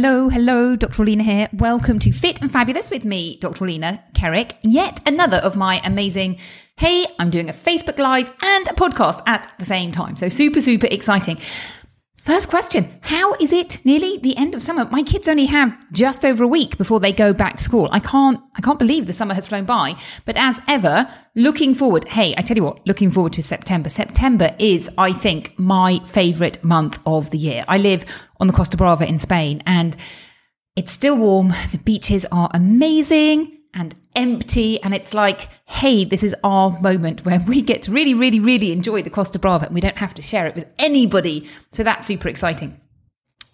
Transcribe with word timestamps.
Hello, 0.00 0.28
hello, 0.28 0.76
Dr. 0.76 1.02
Alina 1.02 1.24
here. 1.24 1.48
Welcome 1.52 1.98
to 1.98 2.12
Fit 2.12 2.40
and 2.40 2.52
Fabulous 2.52 2.88
with 2.88 3.04
me, 3.04 3.36
Dr. 3.40 3.64
Alina 3.64 4.00
Kerrick. 4.14 4.56
Yet 4.62 5.00
another 5.04 5.38
of 5.38 5.56
my 5.56 5.80
amazing, 5.84 6.38
hey, 6.76 7.04
I'm 7.18 7.30
doing 7.30 7.50
a 7.50 7.52
Facebook 7.52 7.98
Live 7.98 8.32
and 8.40 8.68
a 8.68 8.74
podcast 8.74 9.22
at 9.26 9.52
the 9.58 9.64
same 9.64 9.90
time. 9.90 10.16
So 10.16 10.28
super, 10.28 10.60
super 10.60 10.86
exciting. 10.88 11.38
First 12.28 12.50
question 12.50 12.92
How 13.00 13.32
is 13.40 13.52
it 13.52 13.82
nearly 13.86 14.18
the 14.18 14.36
end 14.36 14.54
of 14.54 14.62
summer? 14.62 14.84
My 14.90 15.02
kids 15.02 15.28
only 15.28 15.46
have 15.46 15.74
just 15.92 16.26
over 16.26 16.44
a 16.44 16.46
week 16.46 16.76
before 16.76 17.00
they 17.00 17.10
go 17.10 17.32
back 17.32 17.56
to 17.56 17.64
school. 17.64 17.88
I 17.90 18.00
can't, 18.00 18.38
I 18.54 18.60
can't 18.60 18.78
believe 18.78 19.06
the 19.06 19.14
summer 19.14 19.32
has 19.32 19.48
flown 19.48 19.64
by. 19.64 19.96
But 20.26 20.36
as 20.36 20.60
ever, 20.68 21.08
looking 21.34 21.74
forward, 21.74 22.06
hey, 22.06 22.34
I 22.36 22.42
tell 22.42 22.58
you 22.58 22.64
what, 22.64 22.86
looking 22.86 23.10
forward 23.10 23.32
to 23.32 23.42
September. 23.42 23.88
September 23.88 24.54
is, 24.58 24.90
I 24.98 25.14
think, 25.14 25.58
my 25.58 26.00
favorite 26.00 26.62
month 26.62 26.98
of 27.06 27.30
the 27.30 27.38
year. 27.38 27.64
I 27.66 27.78
live 27.78 28.04
on 28.38 28.46
the 28.46 28.52
Costa 28.52 28.76
Brava 28.76 29.08
in 29.08 29.16
Spain 29.16 29.62
and 29.64 29.96
it's 30.76 30.92
still 30.92 31.16
warm. 31.16 31.54
The 31.72 31.80
beaches 31.82 32.26
are 32.30 32.50
amazing 32.52 33.57
and 33.74 33.94
empty. 34.16 34.82
And 34.82 34.94
it's 34.94 35.14
like, 35.14 35.48
hey, 35.66 36.04
this 36.04 36.22
is 36.22 36.34
our 36.42 36.78
moment 36.80 37.24
where 37.24 37.40
we 37.46 37.62
get 37.62 37.82
to 37.82 37.92
really, 37.92 38.14
really, 38.14 38.40
really 38.40 38.72
enjoy 38.72 39.02
the 39.02 39.10
Costa 39.10 39.38
Brava 39.38 39.66
and 39.66 39.74
we 39.74 39.80
don't 39.80 39.98
have 39.98 40.14
to 40.14 40.22
share 40.22 40.46
it 40.46 40.54
with 40.54 40.66
anybody. 40.78 41.48
So 41.72 41.82
that's 41.82 42.06
super 42.06 42.28
exciting. 42.28 42.80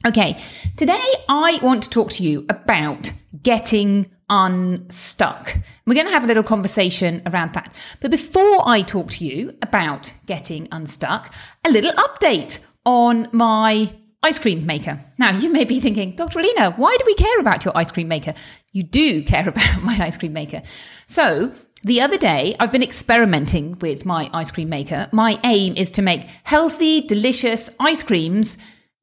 Okay, 0.07 0.39
today 0.77 1.03
I 1.29 1.59
want 1.63 1.83
to 1.85 1.91
talk 1.91 2.11
to 2.13 2.23
you 2.23 2.45
about 2.51 3.11
getting 3.43 4.11
unstuck. 4.29 5.59
We're 5.87 5.95
going 5.95 6.07
to 6.07 6.13
have 6.13 6.25
a 6.25 6.27
little 6.27 6.43
conversation 6.43 7.23
around 7.27 7.55
that. 7.55 7.75
But 8.01 8.11
before 8.11 8.69
I 8.69 8.83
talk 8.83 9.09
to 9.13 9.25
you 9.25 9.57
about 9.63 10.13
getting 10.27 10.69
unstuck, 10.71 11.33
a 11.65 11.71
little 11.71 11.93
update 11.93 12.59
on 12.85 13.29
my 13.33 13.95
ice 14.25 14.39
cream 14.39 14.65
maker. 14.65 14.99
Now, 15.19 15.37
you 15.37 15.51
may 15.51 15.65
be 15.65 15.81
thinking, 15.81 16.17
Dr. 16.17 16.39
Alina, 16.39 16.73
why 16.73 16.97
do 16.99 17.05
we 17.07 17.15
care 17.15 17.39
about 17.39 17.65
your 17.65 17.77
ice 17.77 17.93
cream 17.93 18.09
maker? 18.09 18.35
You 18.73 18.83
do 18.83 19.23
care 19.33 19.49
about 19.49 19.83
my 19.83 19.99
ice 20.03 20.17
cream 20.17 20.33
maker. 20.33 20.63
So, 21.07 21.53
the 21.85 22.01
other 22.01 22.17
day, 22.17 22.57
I've 22.59 22.73
been 22.73 22.83
experimenting 22.83 23.79
with 23.81 24.07
my 24.07 24.31
ice 24.33 24.51
cream 24.51 24.71
maker. 24.71 25.09
My 25.13 25.39
aim 25.45 25.77
is 25.77 25.91
to 25.91 26.03
make 26.03 26.23
healthy, 26.43 27.03
delicious 27.03 27.69
ice 27.79 28.03
creams 28.03 28.57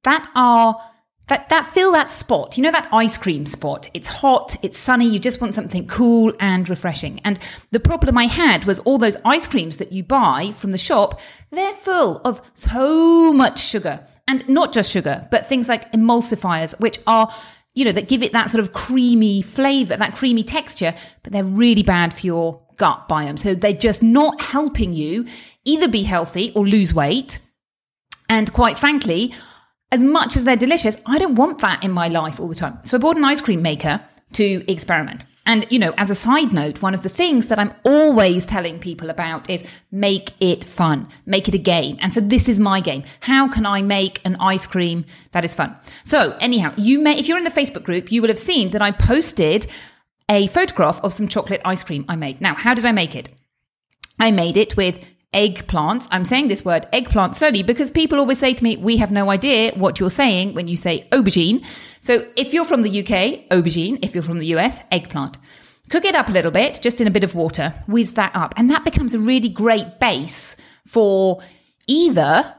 that 0.03 0.27
are 0.35 0.81
that, 1.27 1.47
that 1.49 1.67
fill 1.67 1.93
that 1.93 2.11
spot. 2.11 2.57
You 2.57 2.63
know 2.63 2.71
that 2.71 2.89
ice 2.91 3.17
cream 3.17 3.45
spot. 3.45 3.89
It's 3.93 4.07
hot, 4.07 4.57
it's 4.63 4.77
sunny, 4.77 5.07
you 5.07 5.19
just 5.19 5.39
want 5.39 5.55
something 5.55 5.87
cool 5.87 6.33
and 6.41 6.67
refreshing. 6.67 7.21
And 7.23 7.39
the 7.69 7.79
problem 7.79 8.17
I 8.17 8.25
had 8.25 8.65
was 8.65 8.79
all 8.79 8.97
those 8.97 9.15
ice 9.23 9.47
creams 9.47 9.77
that 9.77 9.93
you 9.93 10.03
buy 10.03 10.51
from 10.57 10.71
the 10.71 10.77
shop, 10.77 11.21
they're 11.51 11.73
full 11.73 12.17
of 12.25 12.41
so 12.53 13.31
much 13.31 13.61
sugar. 13.61 14.05
And 14.31 14.47
not 14.47 14.71
just 14.71 14.89
sugar, 14.89 15.27
but 15.29 15.45
things 15.45 15.67
like 15.67 15.91
emulsifiers, 15.91 16.79
which 16.79 16.99
are, 17.05 17.29
you 17.73 17.83
know, 17.83 17.91
that 17.91 18.07
give 18.07 18.23
it 18.23 18.31
that 18.31 18.49
sort 18.49 18.63
of 18.63 18.71
creamy 18.71 19.41
flavor, 19.41 19.97
that 19.97 20.15
creamy 20.15 20.41
texture, 20.41 20.95
but 21.21 21.33
they're 21.33 21.43
really 21.43 21.83
bad 21.83 22.13
for 22.13 22.25
your 22.25 22.61
gut 22.77 23.09
biome. 23.09 23.37
So 23.37 23.53
they're 23.53 23.73
just 23.73 24.01
not 24.01 24.39
helping 24.41 24.93
you 24.93 25.25
either 25.65 25.89
be 25.89 26.03
healthy 26.03 26.53
or 26.55 26.65
lose 26.65 26.93
weight. 26.93 27.39
And 28.29 28.53
quite 28.53 28.79
frankly, 28.79 29.33
as 29.91 30.01
much 30.01 30.37
as 30.37 30.45
they're 30.45 30.55
delicious, 30.55 30.95
I 31.05 31.17
don't 31.17 31.35
want 31.35 31.59
that 31.59 31.83
in 31.83 31.91
my 31.91 32.07
life 32.07 32.39
all 32.39 32.47
the 32.47 32.55
time. 32.55 32.79
So 32.83 32.95
I 32.95 33.01
bought 33.01 33.17
an 33.17 33.25
ice 33.25 33.41
cream 33.41 33.61
maker 33.61 33.99
to 34.35 34.71
experiment. 34.71 35.25
And, 35.45 35.65
you 35.71 35.79
know, 35.79 35.93
as 35.97 36.09
a 36.09 36.15
side 36.15 36.53
note, 36.53 36.81
one 36.81 36.93
of 36.93 37.01
the 37.01 37.09
things 37.09 37.47
that 37.47 37.57
I'm 37.57 37.73
always 37.83 38.45
telling 38.45 38.77
people 38.77 39.09
about 39.09 39.49
is 39.49 39.63
make 39.91 40.33
it 40.39 40.63
fun, 40.63 41.07
make 41.25 41.47
it 41.47 41.55
a 41.55 41.59
game. 41.59 41.97
And 41.99 42.13
so 42.13 42.21
this 42.21 42.47
is 42.47 42.59
my 42.59 42.79
game. 42.79 43.03
How 43.21 43.47
can 43.47 43.65
I 43.65 43.81
make 43.81 44.21
an 44.23 44.35
ice 44.39 44.67
cream 44.67 45.03
that 45.31 45.43
is 45.43 45.55
fun? 45.55 45.75
So 46.03 46.37
anyhow, 46.39 46.73
you 46.77 46.99
may, 46.99 47.17
if 47.17 47.27
you're 47.27 47.39
in 47.39 47.43
the 47.43 47.49
Facebook 47.49 47.83
group, 47.83 48.11
you 48.11 48.21
will 48.21 48.29
have 48.29 48.39
seen 48.39 48.69
that 48.69 48.83
I 48.83 48.91
posted 48.91 49.65
a 50.29 50.47
photograph 50.47 51.01
of 51.01 51.13
some 51.13 51.27
chocolate 51.27 51.61
ice 51.65 51.83
cream 51.83 52.05
I 52.07 52.15
made. 52.15 52.39
Now, 52.39 52.53
how 52.53 52.73
did 52.73 52.85
I 52.85 52.91
make 52.91 53.15
it? 53.15 53.29
I 54.19 54.29
made 54.29 54.57
it 54.57 54.77
with 54.77 55.03
eggplants. 55.33 56.07
I'm 56.11 56.25
saying 56.25 56.47
this 56.47 56.65
word 56.65 56.87
eggplant 56.91 57.35
slowly 57.35 57.63
because 57.63 57.89
people 57.89 58.19
always 58.19 58.39
say 58.39 58.53
to 58.53 58.63
me, 58.63 58.77
we 58.77 58.97
have 58.97 59.11
no 59.11 59.29
idea 59.29 59.71
what 59.75 59.99
you're 59.99 60.09
saying 60.09 60.53
when 60.53 60.67
you 60.67 60.75
say 60.75 61.07
aubergine. 61.11 61.65
So 62.01 62.27
if 62.35 62.53
you're 62.53 62.65
from 62.65 62.81
the 62.81 62.99
UK, 62.99 63.47
aubergine. 63.49 63.99
If 64.03 64.13
you're 64.13 64.23
from 64.23 64.39
the 64.39 64.47
US, 64.57 64.81
eggplant. 64.91 65.37
Cook 65.89 66.05
it 66.05 66.15
up 66.15 66.29
a 66.29 66.31
little 66.31 66.51
bit, 66.51 66.79
just 66.81 67.01
in 67.01 67.07
a 67.07 67.11
bit 67.11 67.23
of 67.23 67.35
water, 67.35 67.73
whiz 67.87 68.13
that 68.13 68.35
up. 68.35 68.53
And 68.57 68.69
that 68.69 68.85
becomes 68.85 69.13
a 69.13 69.19
really 69.19 69.49
great 69.49 69.99
base 69.99 70.55
for 70.87 71.41
either 71.87 72.55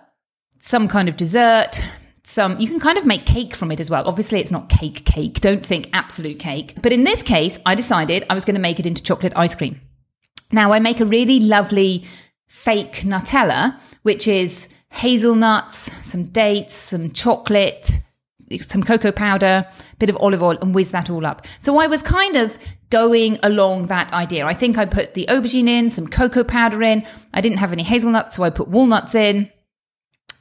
some 0.58 0.86
kind 0.86 1.08
of 1.08 1.16
dessert, 1.16 1.82
some 2.24 2.58
you 2.58 2.68
can 2.68 2.78
kind 2.78 2.98
of 2.98 3.04
make 3.04 3.26
cake 3.26 3.54
from 3.54 3.72
it 3.72 3.80
as 3.80 3.90
well. 3.90 4.06
Obviously, 4.06 4.38
it's 4.38 4.50
not 4.50 4.68
cake 4.68 5.04
cake. 5.04 5.40
Don't 5.40 5.64
think 5.64 5.88
absolute 5.92 6.38
cake. 6.38 6.74
But 6.80 6.92
in 6.92 7.04
this 7.04 7.22
case, 7.22 7.58
I 7.66 7.74
decided 7.74 8.24
I 8.30 8.34
was 8.34 8.44
going 8.44 8.54
to 8.54 8.60
make 8.60 8.78
it 8.78 8.86
into 8.86 9.02
chocolate 9.02 9.32
ice 9.34 9.54
cream. 9.54 9.80
Now, 10.52 10.72
I 10.72 10.78
make 10.78 11.00
a 11.00 11.06
really 11.06 11.40
lovely 11.40 12.04
fake 12.52 13.02
Nutella, 13.02 13.76
which 14.02 14.28
is 14.28 14.68
hazelnuts, 14.90 15.90
some 16.06 16.24
dates, 16.24 16.74
some 16.74 17.10
chocolate, 17.10 17.98
some 18.60 18.82
cocoa 18.82 19.10
powder, 19.10 19.66
a 19.66 19.96
bit 19.98 20.10
of 20.10 20.16
olive 20.18 20.42
oil, 20.42 20.58
and 20.60 20.74
whiz 20.74 20.90
that 20.90 21.10
all 21.10 21.24
up. 21.26 21.46
So 21.60 21.78
I 21.78 21.86
was 21.88 22.02
kind 22.02 22.36
of 22.36 22.56
going 22.90 23.38
along 23.42 23.86
that 23.86 24.12
idea. 24.12 24.46
I 24.46 24.52
think 24.52 24.76
I 24.76 24.84
put 24.84 25.14
the 25.14 25.26
aubergine 25.30 25.66
in, 25.66 25.88
some 25.90 26.06
cocoa 26.06 26.44
powder 26.44 26.82
in. 26.82 27.04
I 27.32 27.40
didn't 27.40 27.56
have 27.58 27.72
any 27.72 27.82
hazelnuts, 27.82 28.36
so 28.36 28.44
I 28.44 28.50
put 28.50 28.68
walnuts 28.68 29.14
in. 29.14 29.50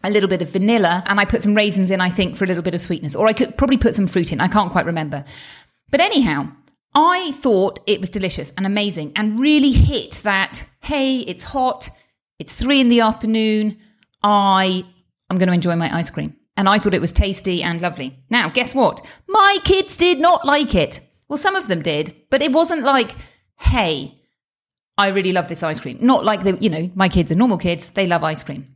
A 0.03 0.11
little 0.11 0.29
bit 0.29 0.41
of 0.41 0.51
vanilla, 0.51 1.03
and 1.07 1.19
I 1.19 1.25
put 1.25 1.41
some 1.41 1.55
raisins 1.55 1.89
in, 1.89 2.01
I 2.01 2.09
think, 2.09 2.35
for 2.35 2.43
a 2.43 2.47
little 2.47 2.63
bit 2.63 2.75
of 2.75 2.81
sweetness. 2.81 3.15
Or 3.15 3.25
I 3.25 3.33
could 3.33 3.57
probably 3.57 3.77
put 3.77 3.95
some 3.95 4.05
fruit 4.05 4.31
in. 4.31 4.41
I 4.41 4.47
can't 4.47 4.71
quite 4.71 4.85
remember. 4.85 5.23
But 5.89 6.01
anyhow, 6.01 6.51
I 6.93 7.31
thought 7.31 7.79
it 7.87 8.01
was 8.01 8.09
delicious 8.09 8.51
and 8.57 8.65
amazing 8.65 9.13
and 9.15 9.39
really 9.39 9.71
hit 9.71 10.19
that, 10.23 10.65
hey, 10.81 11.19
it's 11.19 11.43
hot, 11.43 11.89
it's 12.41 12.55
three 12.55 12.81
in 12.81 12.89
the 12.89 13.01
afternoon. 13.01 13.77
I 14.23 14.83
am 15.29 15.37
going 15.37 15.47
to 15.47 15.53
enjoy 15.53 15.75
my 15.75 15.95
ice 15.95 16.09
cream. 16.09 16.35
And 16.57 16.67
I 16.67 16.79
thought 16.79 16.95
it 16.95 16.99
was 17.01 17.13
tasty 17.13 17.61
and 17.61 17.79
lovely. 17.79 18.17
Now, 18.31 18.49
guess 18.49 18.73
what? 18.73 19.05
My 19.27 19.59
kids 19.63 19.95
did 19.95 20.19
not 20.19 20.43
like 20.43 20.73
it. 20.73 21.01
Well, 21.29 21.37
some 21.37 21.55
of 21.55 21.67
them 21.67 21.83
did, 21.83 22.15
but 22.31 22.41
it 22.41 22.51
wasn't 22.51 22.83
like, 22.83 23.11
hey, 23.59 24.15
I 24.97 25.09
really 25.09 25.31
love 25.31 25.49
this 25.49 25.61
ice 25.61 25.79
cream. 25.79 25.99
Not 26.01 26.25
like 26.25 26.43
the, 26.43 26.57
you 26.57 26.69
know, 26.69 26.89
my 26.95 27.09
kids 27.09 27.31
are 27.31 27.35
normal 27.35 27.59
kids. 27.59 27.91
They 27.91 28.07
love 28.07 28.23
ice 28.23 28.41
cream. 28.41 28.67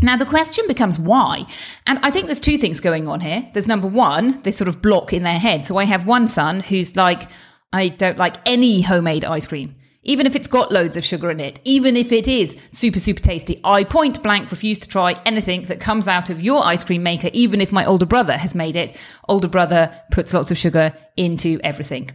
Now, 0.00 0.16
the 0.16 0.24
question 0.24 0.64
becomes 0.68 0.96
why? 0.96 1.44
And 1.88 1.98
I 2.04 2.12
think 2.12 2.26
there's 2.26 2.40
two 2.40 2.56
things 2.56 2.80
going 2.80 3.08
on 3.08 3.18
here. 3.18 3.50
There's 3.52 3.66
number 3.66 3.88
one, 3.88 4.42
this 4.42 4.56
sort 4.56 4.68
of 4.68 4.80
block 4.80 5.12
in 5.12 5.24
their 5.24 5.40
head. 5.40 5.64
So 5.64 5.76
I 5.76 5.86
have 5.86 6.06
one 6.06 6.28
son 6.28 6.60
who's 6.60 6.94
like, 6.94 7.28
I 7.72 7.88
don't 7.88 8.16
like 8.16 8.36
any 8.46 8.82
homemade 8.82 9.24
ice 9.24 9.48
cream 9.48 9.74
even 10.06 10.26
if 10.26 10.34
it's 10.34 10.46
got 10.46 10.72
loads 10.72 10.96
of 10.96 11.04
sugar 11.04 11.30
in 11.30 11.40
it, 11.40 11.60
even 11.64 11.96
if 11.96 12.12
it 12.12 12.26
is 12.26 12.56
super, 12.70 12.98
super 12.98 13.20
tasty. 13.20 13.60
I 13.64 13.84
point 13.84 14.22
blank 14.22 14.50
refuse 14.50 14.78
to 14.78 14.88
try 14.88 15.20
anything 15.26 15.62
that 15.64 15.80
comes 15.80 16.08
out 16.08 16.30
of 16.30 16.40
your 16.40 16.64
ice 16.64 16.84
cream 16.84 17.02
maker, 17.02 17.28
even 17.32 17.60
if 17.60 17.72
my 17.72 17.84
older 17.84 18.06
brother 18.06 18.38
has 18.38 18.54
made 18.54 18.76
it. 18.76 18.96
Older 19.28 19.48
brother 19.48 20.00
puts 20.10 20.32
lots 20.32 20.50
of 20.50 20.56
sugar 20.56 20.94
into 21.16 21.60
everything. 21.62 22.10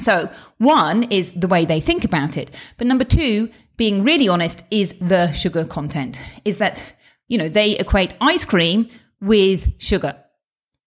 So, 0.00 0.30
one 0.58 1.04
is 1.04 1.30
the 1.32 1.48
way 1.48 1.64
they 1.64 1.80
think 1.80 2.04
about 2.04 2.36
it. 2.36 2.50
But 2.78 2.86
number 2.86 3.04
two, 3.04 3.50
being 3.76 4.02
really 4.02 4.28
honest, 4.28 4.62
is 4.70 4.94
the 5.00 5.32
sugar 5.32 5.64
content. 5.64 6.18
Is 6.44 6.58
that, 6.58 6.82
you 7.28 7.36
know, 7.36 7.48
they 7.48 7.72
equate 7.72 8.14
ice 8.20 8.44
cream 8.44 8.88
with 9.20 9.72
sugar. 9.78 10.16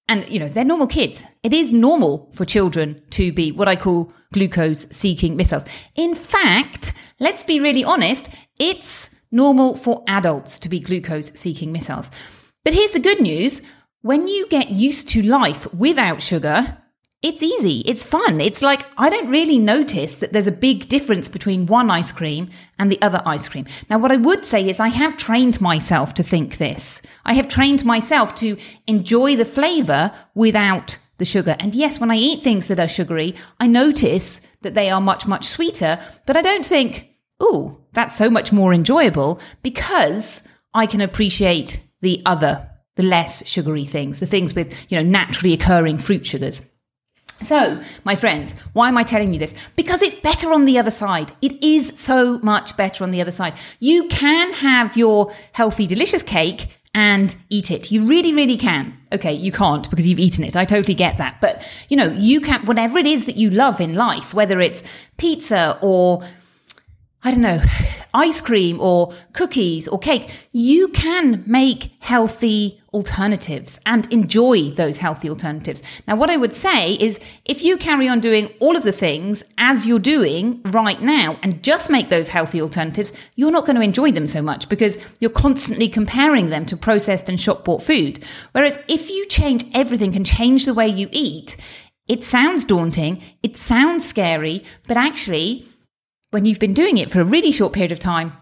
And, 0.08 0.28
you 0.30 0.40
know, 0.40 0.50
they're 0.50 0.66
normal 0.66 0.88
kids. 0.88 1.24
It 1.44 1.54
is 1.54 1.72
normal 1.72 2.32
for 2.34 2.46
children 2.46 3.02
to 3.12 3.32
be 3.32 3.52
what 3.52 3.68
I 3.68 3.76
call 3.76 4.12
glucose 4.34 4.86
seeking 4.92 5.36
missiles. 5.36 5.64
In 5.96 6.14
fact, 6.14 6.94
let's 7.20 7.44
be 7.44 7.60
really 7.60 7.84
honest, 7.84 8.30
It's 8.60 9.10
normal 9.32 9.76
for 9.76 10.04
adults 10.08 10.60
to 10.60 10.70
be 10.70 10.80
glucose 10.80 11.32
seeking 11.34 11.72
missiles. 11.72 12.10
But 12.64 12.74
here's 12.74 12.92
the 12.92 13.00
good 13.00 13.20
news 13.20 13.62
when 14.02 14.28
you 14.28 14.48
get 14.48 14.70
used 14.70 15.10
to 15.10 15.24
life 15.24 15.72
without 15.74 16.22
sugar, 16.22 16.78
it's 17.24 17.42
easy. 17.42 17.80
It's 17.86 18.04
fun. 18.04 18.42
It's 18.42 18.62
like 18.62 18.86
I 18.98 19.10
don't 19.10 19.30
really 19.30 19.58
notice 19.58 20.16
that 20.16 20.34
there's 20.34 20.46
a 20.46 20.52
big 20.52 20.90
difference 20.90 21.30
between 21.30 21.66
one 21.66 21.90
ice 21.90 22.12
cream 22.12 22.50
and 22.78 22.92
the 22.92 23.02
other 23.02 23.24
ice 23.26 23.48
cream. 23.48 23.66
Now, 23.90 23.98
what 23.98 24.12
I 24.12 24.18
would 24.18 24.44
say 24.44 24.68
is 24.68 24.80
I 24.80 24.90
have 24.90 25.16
trained 25.16 25.62
myself 25.62 26.14
to 26.16 26.24
think 26.24 26.58
this. 26.58 27.02
I 27.24 27.34
have 27.34 27.48
trained 27.48 27.86
myself 27.86 28.36
to 28.36 28.58
enjoy 28.88 29.38
the 29.38 29.46
flavor 29.46 30.12
without 30.36 30.98
the 31.18 31.24
sugar. 31.24 31.56
And 31.60 31.74
yes, 31.74 31.98
when 31.98 32.12
I 32.12 32.18
eat 32.18 32.44
things 32.44 32.68
that 32.68 32.80
are 32.80 32.90
sugary, 32.90 33.36
I 33.58 33.68
notice 33.68 34.42
that 34.62 34.74
they 34.74 34.90
are 34.90 35.00
much, 35.00 35.26
much 35.26 35.48
sweeter, 35.48 36.00
but 36.26 36.36
I 36.36 36.42
don't 36.42 36.66
think, 36.66 37.10
oh, 37.40 37.80
that's 37.94 38.18
so 38.18 38.30
much 38.30 38.52
more 38.52 38.74
enjoyable 38.74 39.40
because 39.62 40.42
I 40.74 40.88
can 40.88 41.00
appreciate 41.00 41.82
the 42.02 42.22
other, 42.26 42.70
the 42.96 43.04
less 43.04 43.48
sugary 43.48 43.86
things, 43.86 44.20
the 44.20 44.26
things 44.26 44.54
with, 44.54 44.74
you 44.92 44.98
know, 44.98 45.10
naturally 45.10 45.54
occurring 45.54 46.00
fruit 46.00 46.26
sugars. 46.26 46.73
So, 47.44 47.82
my 48.04 48.16
friends, 48.16 48.54
why 48.74 48.88
am 48.88 48.98
I 48.98 49.04
telling 49.04 49.34
you 49.34 49.40
this? 49.40 49.54
Because 49.76 50.02
it's 50.02 50.16
better 50.16 50.52
on 50.52 50.66
the 50.66 50.78
other 50.78 50.92
side. 50.92 51.32
It 51.42 51.64
is 51.64 51.94
so 51.96 52.40
much 52.40 52.76
better 52.78 53.04
on 53.04 53.12
the 53.12 53.22
other 53.22 53.32
side. 53.32 53.54
You 53.80 54.08
can 54.08 54.54
have 54.54 54.98
your 54.98 55.34
healthy, 55.54 55.86
delicious 55.88 56.24
cake 56.24 56.70
and 56.94 57.36
eat 57.50 57.72
it. 57.72 57.92
You 57.92 58.06
really, 58.06 58.34
really 58.34 58.58
can. 58.58 58.98
Okay, 59.12 59.34
you 59.34 59.52
can't 59.52 59.90
because 59.90 60.08
you've 60.08 60.20
eaten 60.20 60.44
it. 60.44 60.56
I 60.56 60.66
totally 60.66 60.94
get 60.94 61.18
that. 61.18 61.42
But, 61.42 61.68
you 61.90 61.98
know, 61.98 62.12
you 62.12 62.40
can, 62.40 62.66
whatever 62.66 62.98
it 63.00 63.08
is 63.08 63.26
that 63.26 63.36
you 63.36 63.50
love 63.50 63.82
in 63.82 63.96
life, 63.96 64.34
whether 64.34 64.60
it's 64.62 64.84
pizza 65.18 65.80
or, 65.82 66.24
I 67.24 67.32
don't 67.32 67.42
know, 67.42 67.62
ice 68.14 68.42
cream 68.42 68.80
or 68.80 69.14
cookies 69.34 69.88
or 69.88 69.98
cake, 69.98 70.32
you 70.52 70.90
can 70.90 71.44
make 71.48 71.92
healthy 72.00 72.80
alternatives 72.94 73.80
and 73.86 74.12
enjoy 74.14 74.70
those 74.70 75.00
healthy 75.00 75.30
alternatives. 75.30 75.82
Now, 76.08 76.16
what 76.16 76.30
I 76.30 76.38
would 76.38 76.54
say 76.54 76.94
is 76.94 77.20
if 77.46 77.64
you 77.64 77.78
carry 77.78 78.08
on 78.08 78.20
doing 78.20 78.52
all 78.60 78.76
of 78.76 78.84
the 78.84 78.92
things 78.92 79.44
as 79.58 79.88
you're 79.88 80.00
doing 80.00 80.62
right 80.66 81.02
now 81.02 81.40
and 81.42 81.64
just 81.64 81.90
make 81.90 82.10
those 82.10 82.30
healthy 82.30 82.62
alternatives, 82.62 83.14
you're 83.36 83.52
not 83.52 83.66
going 83.66 83.76
to 83.76 83.82
enjoy 83.82 84.12
them 84.12 84.28
so 84.28 84.42
much 84.42 84.70
because 84.70 84.98
you're 85.20 85.32
constantly 85.32 85.90
comparing 85.90 86.50
them 86.50 86.66
to 86.68 86.78
processed 86.78 87.30
and 87.30 87.40
shop 87.40 87.66
bought 87.66 87.82
food. 87.82 88.24
Whereas 88.52 88.78
if 88.88 89.10
you 89.10 89.26
change 89.26 89.66
everything 89.74 90.16
and 90.16 90.26
change 90.26 90.66
the 90.66 90.74
way 90.74 90.88
you 90.88 91.10
eat, 91.12 91.58
it 92.08 92.24
sounds 92.24 92.66
daunting, 92.66 93.22
it 93.42 93.58
sounds 93.58 94.06
scary, 94.06 94.64
but 94.88 94.98
actually, 94.98 95.66
when 96.32 96.46
you've 96.46 96.60
been 96.60 96.74
doing 96.74 96.98
it 96.98 97.10
for 97.10 97.22
a 97.22 97.26
really 97.26 97.52
short 97.52 97.74
period 97.74 97.92
of 97.92 98.00
time, 98.00 98.34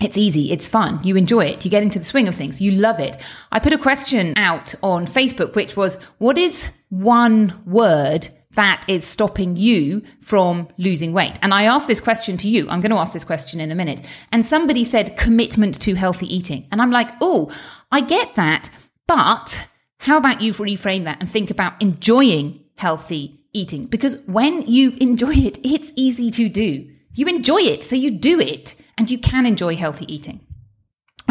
it's 0.00 0.16
easy, 0.16 0.52
it's 0.52 0.68
fun, 0.68 1.00
you 1.04 1.16
enjoy 1.16 1.44
it, 1.44 1.64
you 1.64 1.70
get 1.70 1.82
into 1.82 1.98
the 1.98 2.04
swing 2.04 2.26
of 2.26 2.34
things, 2.34 2.60
you 2.60 2.72
love 2.72 2.98
it. 2.98 3.16
I 3.52 3.58
put 3.58 3.72
a 3.72 3.78
question 3.78 4.34
out 4.36 4.74
on 4.82 5.06
Facebook, 5.06 5.54
which 5.54 5.76
was, 5.76 5.96
What 6.18 6.38
is 6.38 6.70
one 6.88 7.60
word 7.66 8.28
that 8.54 8.84
is 8.88 9.04
stopping 9.04 9.56
you 9.56 10.02
from 10.20 10.68
losing 10.76 11.12
weight? 11.12 11.38
And 11.42 11.54
I 11.54 11.64
asked 11.64 11.88
this 11.88 12.00
question 12.00 12.36
to 12.38 12.48
you. 12.48 12.68
I'm 12.68 12.80
going 12.80 12.90
to 12.90 12.98
ask 12.98 13.12
this 13.12 13.24
question 13.24 13.60
in 13.60 13.70
a 13.70 13.76
minute. 13.76 14.02
And 14.30 14.44
somebody 14.44 14.84
said 14.84 15.16
commitment 15.16 15.80
to 15.82 15.94
healthy 15.94 16.34
eating. 16.34 16.66
And 16.72 16.82
I'm 16.82 16.90
like, 16.90 17.10
Oh, 17.20 17.50
I 17.90 18.00
get 18.00 18.34
that. 18.34 18.70
But 19.06 19.68
how 19.98 20.16
about 20.16 20.40
you 20.40 20.52
reframe 20.52 21.04
that 21.04 21.18
and 21.20 21.30
think 21.30 21.50
about 21.50 21.80
enjoying 21.80 22.64
healthy 22.76 23.40
eating? 23.52 23.86
Because 23.86 24.16
when 24.26 24.62
you 24.62 24.96
enjoy 25.00 25.34
it, 25.34 25.58
it's 25.62 25.92
easy 25.94 26.30
to 26.32 26.48
do. 26.48 26.91
You 27.14 27.26
enjoy 27.26 27.58
it, 27.58 27.82
so 27.82 27.96
you 27.96 28.10
do 28.10 28.40
it 28.40 28.74
and 28.96 29.10
you 29.10 29.18
can 29.18 29.46
enjoy 29.46 29.76
healthy 29.76 30.12
eating. 30.12 30.40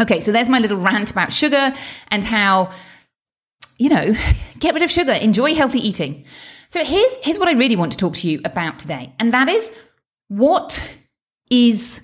Okay, 0.00 0.20
so 0.20 0.32
there's 0.32 0.48
my 0.48 0.58
little 0.58 0.78
rant 0.78 1.10
about 1.10 1.32
sugar 1.32 1.74
and 2.08 2.24
how, 2.24 2.70
you 3.78 3.88
know, 3.88 4.14
get 4.58 4.74
rid 4.74 4.82
of 4.82 4.90
sugar, 4.90 5.12
enjoy 5.12 5.54
healthy 5.54 5.86
eating. 5.86 6.24
So 6.68 6.84
here's, 6.84 7.12
here's 7.22 7.38
what 7.38 7.48
I 7.48 7.52
really 7.52 7.76
want 7.76 7.92
to 7.92 7.98
talk 7.98 8.14
to 8.14 8.28
you 8.28 8.40
about 8.44 8.78
today, 8.78 9.12
and 9.18 9.32
that 9.32 9.48
is 9.48 9.72
what 10.28 10.82
is 11.50 12.00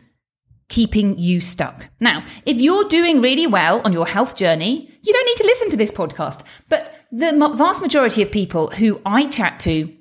keeping 0.69 1.19
you 1.19 1.41
stuck. 1.41 1.89
Now, 1.99 2.25
if 2.45 2.59
you're 2.61 2.85
doing 2.85 3.23
really 3.23 3.47
well 3.47 3.81
on 3.85 3.93
your 3.95 4.07
health 4.07 4.37
journey, 4.37 4.91
you 5.03 5.13
don't 5.13 5.27
need 5.27 5.37
to 5.39 5.47
listen 5.47 5.71
to 5.71 5.77
this 5.79 5.91
podcast. 5.91 6.43
But 6.69 6.95
the 7.11 7.33
vast 7.57 7.81
majority 7.81 8.21
of 8.21 8.31
people 8.31 8.69
who 8.71 9.01
I 9.07 9.27
chat 9.29 9.59
to 9.61 9.95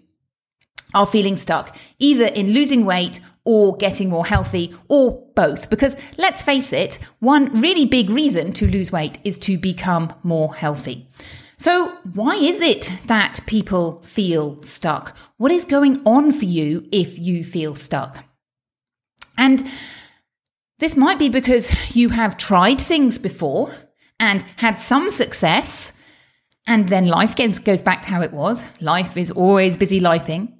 are 0.94 1.08
feeling 1.08 1.38
stuck, 1.38 1.78
either 2.00 2.26
in 2.26 2.52
losing 2.52 2.86
weight 2.86 3.22
or 3.48 3.78
getting 3.78 4.10
more 4.10 4.26
healthy 4.26 4.76
or 4.90 5.26
both. 5.34 5.70
Because 5.70 5.96
let's 6.18 6.44
face 6.44 6.74
it, 6.74 7.00
one 7.20 7.62
really 7.62 7.86
big 7.86 8.10
reason 8.10 8.52
to 8.52 8.68
lose 8.68 8.92
weight 8.92 9.20
is 9.24 9.38
to 9.38 9.58
become 9.58 10.14
more 10.22 10.54
healthy. 10.54 11.08
So, 11.58 11.98
why 12.14 12.36
is 12.36 12.60
it 12.60 12.92
that 13.06 13.40
people 13.48 14.02
feel 14.04 14.62
stuck? 14.62 15.18
What 15.38 15.52
is 15.52 15.64
going 15.64 16.02
on 16.06 16.34
for 16.34 16.44
you 16.44 16.90
if 16.92 17.18
you 17.18 17.46
feel 17.46 17.74
stuck? 17.74 18.26
And 19.38 19.72
this 20.80 20.98
might 20.98 21.18
be 21.18 21.30
because 21.30 21.74
you 21.96 22.10
have 22.10 22.36
tried 22.38 22.82
things 22.82 23.18
before 23.18 23.74
and 24.20 24.44
had 24.58 24.76
some 24.78 25.10
success, 25.10 25.94
and 26.68 26.90
then 26.90 27.08
life 27.08 27.36
gets, 27.36 27.60
goes 27.60 27.82
back 27.82 28.02
to 28.02 28.10
how 28.10 28.22
it 28.22 28.34
was. 28.34 28.62
Life 28.82 29.16
is 29.16 29.32
always 29.32 29.78
busy 29.78 30.02
lifing. 30.02 30.57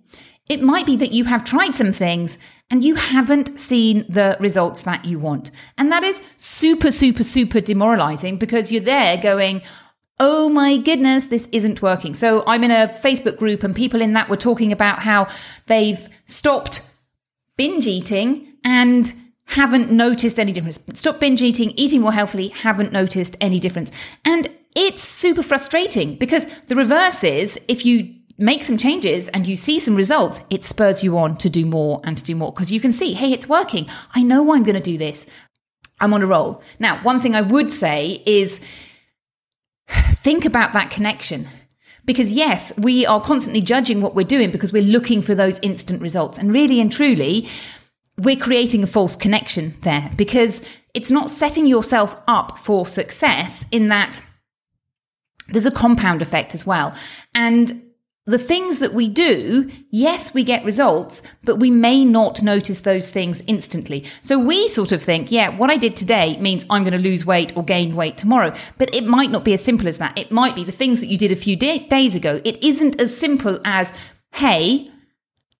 It 0.50 0.62
might 0.62 0.86
be 0.86 0.96
that 0.98 1.12
you 1.12 1.26
have 1.26 1.44
tried 1.44 1.76
some 1.76 1.92
things 1.92 2.38
and 2.70 2.84
you 2.84 2.96
haven't 2.96 3.60
seen 3.60 4.06
the 4.08 4.38
results 4.40 4.82
that 4.84 5.06
you 5.06 5.20
want. 5.20 5.52
And 5.78 5.92
that 5.92 6.04
is 6.04 6.22
super, 6.38 6.92
super, 6.92 7.24
super 7.24 7.62
demoralizing 7.62 8.38
because 8.38 8.72
you're 8.72 8.82
there 8.82 9.18
going, 9.18 9.62
Oh 10.20 10.50
my 10.50 10.78
goodness, 10.78 11.26
this 11.26 11.48
isn't 11.52 11.84
working. 11.84 12.16
So 12.16 12.44
I'm 12.48 12.64
in 12.64 12.72
a 12.72 12.88
Facebook 13.04 13.38
group 13.38 13.64
and 13.64 13.76
people 13.76 14.02
in 14.02 14.14
that 14.14 14.30
were 14.30 14.38
talking 14.38 14.72
about 14.72 15.00
how 15.00 15.28
they've 15.68 16.10
stopped 16.26 16.82
binge 17.56 17.86
eating 17.86 18.54
and 18.64 19.14
haven't 19.46 19.92
noticed 19.92 20.40
any 20.40 20.52
difference. 20.52 20.80
Stop 20.94 21.20
binge 21.20 21.42
eating, 21.42 21.72
eating 21.76 22.02
more 22.02 22.12
healthily, 22.14 22.48
haven't 22.50 22.92
noticed 22.92 23.38
any 23.40 23.60
difference. 23.60 23.92
And 24.26 24.50
it's 24.76 25.04
super 25.04 25.44
frustrating 25.44 26.16
because 26.16 26.48
the 26.66 26.76
reverse 26.76 27.24
is 27.24 27.60
if 27.68 27.86
you 27.86 28.14
make 28.38 28.64
some 28.64 28.78
changes 28.78 29.28
and 29.30 29.48
you 29.48 29.56
see 29.56 29.80
some 29.80 29.96
results, 29.96 30.42
it 30.50 30.64
spurs 30.64 31.04
you 31.04 31.18
on 31.18 31.38
to 31.38 31.50
do 31.50 31.66
more 31.66 32.00
and 32.04 32.18
to 32.18 32.24
do 32.24 32.36
more 32.36 32.52
because 32.52 32.72
you 32.72 32.80
can 32.80 32.94
see, 32.94 33.14
hey, 33.14 33.34
it's 33.34 33.50
working. 33.50 33.88
I 34.14 34.24
know 34.24 34.54
I'm 34.54 34.64
going 34.64 34.76
to 34.76 34.82
do 34.82 34.98
this. 34.98 35.26
I'm 36.00 36.14
on 36.14 36.22
a 36.22 36.28
roll. 36.28 36.62
Now, 36.80 37.02
one 37.04 37.20
thing 37.20 37.36
I 37.36 37.42
would 37.42 37.72
say 37.72 38.22
is 38.26 38.60
think 39.90 40.46
about 40.46 40.74
that 40.74 40.92
connection. 40.92 41.48
Because 42.06 42.32
yes, 42.32 42.72
we 42.78 43.06
are 43.06 43.20
constantly 43.20 43.62
judging 43.62 44.02
what 44.02 44.16
we're 44.16 44.24
doing 44.24 44.50
because 44.50 44.72
we're 44.72 44.82
looking 44.82 45.22
for 45.22 45.36
those 45.36 45.60
instant 45.60 46.02
results. 46.02 46.38
And 46.38 46.54
really 46.54 46.80
and 46.80 46.90
truly, 46.90 47.50
we're 48.18 48.38
creating 48.38 48.82
a 48.82 48.88
false 48.88 49.16
connection 49.16 49.74
there 49.82 50.10
because 50.16 50.62
it's 50.94 51.12
not 51.12 51.30
setting 51.30 51.68
yourself 51.68 52.16
up 52.28 52.58
for 52.60 52.88
success 52.88 53.66
in 53.72 53.90
that 53.90 54.22
there's 55.50 55.66
a 55.66 55.72
compound 55.72 56.22
effect 56.22 56.56
as 56.56 56.66
well. 56.66 56.94
And 57.36 57.87
the 58.28 58.38
things 58.38 58.80
that 58.80 58.94
we 58.94 59.08
do, 59.08 59.72
yes, 59.90 60.34
we 60.34 60.44
get 60.44 60.66
results, 60.66 61.22
but 61.46 61.56
we 61.56 61.72
may 61.72 62.04
not 62.04 62.44
notice 62.44 62.82
those 62.82 63.10
things 63.10 63.42
instantly. 63.48 64.04
So 64.22 64.38
we 64.38 64.68
sort 64.68 64.92
of 64.92 65.02
think, 65.02 65.32
yeah, 65.32 65.58
what 65.58 65.70
I 65.70 65.78
did 65.78 65.96
today 65.96 66.36
means 66.38 66.66
I'm 66.70 66.84
going 66.84 66.92
to 66.92 67.10
lose 67.10 67.26
weight 67.26 67.56
or 67.56 67.64
gain 67.64 67.96
weight 67.96 68.18
tomorrow. 68.18 68.54
But 68.78 68.94
it 68.94 69.06
might 69.06 69.32
not 69.32 69.46
be 69.46 69.54
as 69.54 69.64
simple 69.64 69.88
as 69.88 69.98
that. 70.00 70.18
It 70.18 70.30
might 70.30 70.56
be 70.56 70.66
the 70.66 70.74
things 70.74 71.00
that 71.00 71.08
you 71.08 71.18
did 71.18 71.32
a 71.32 71.38
few 71.38 71.56
day- 71.56 71.88
days 71.88 72.16
ago. 72.16 72.42
It 72.44 72.62
isn't 72.62 73.00
as 73.00 73.18
simple 73.18 73.62
as, 73.64 73.94
hey, 74.34 74.90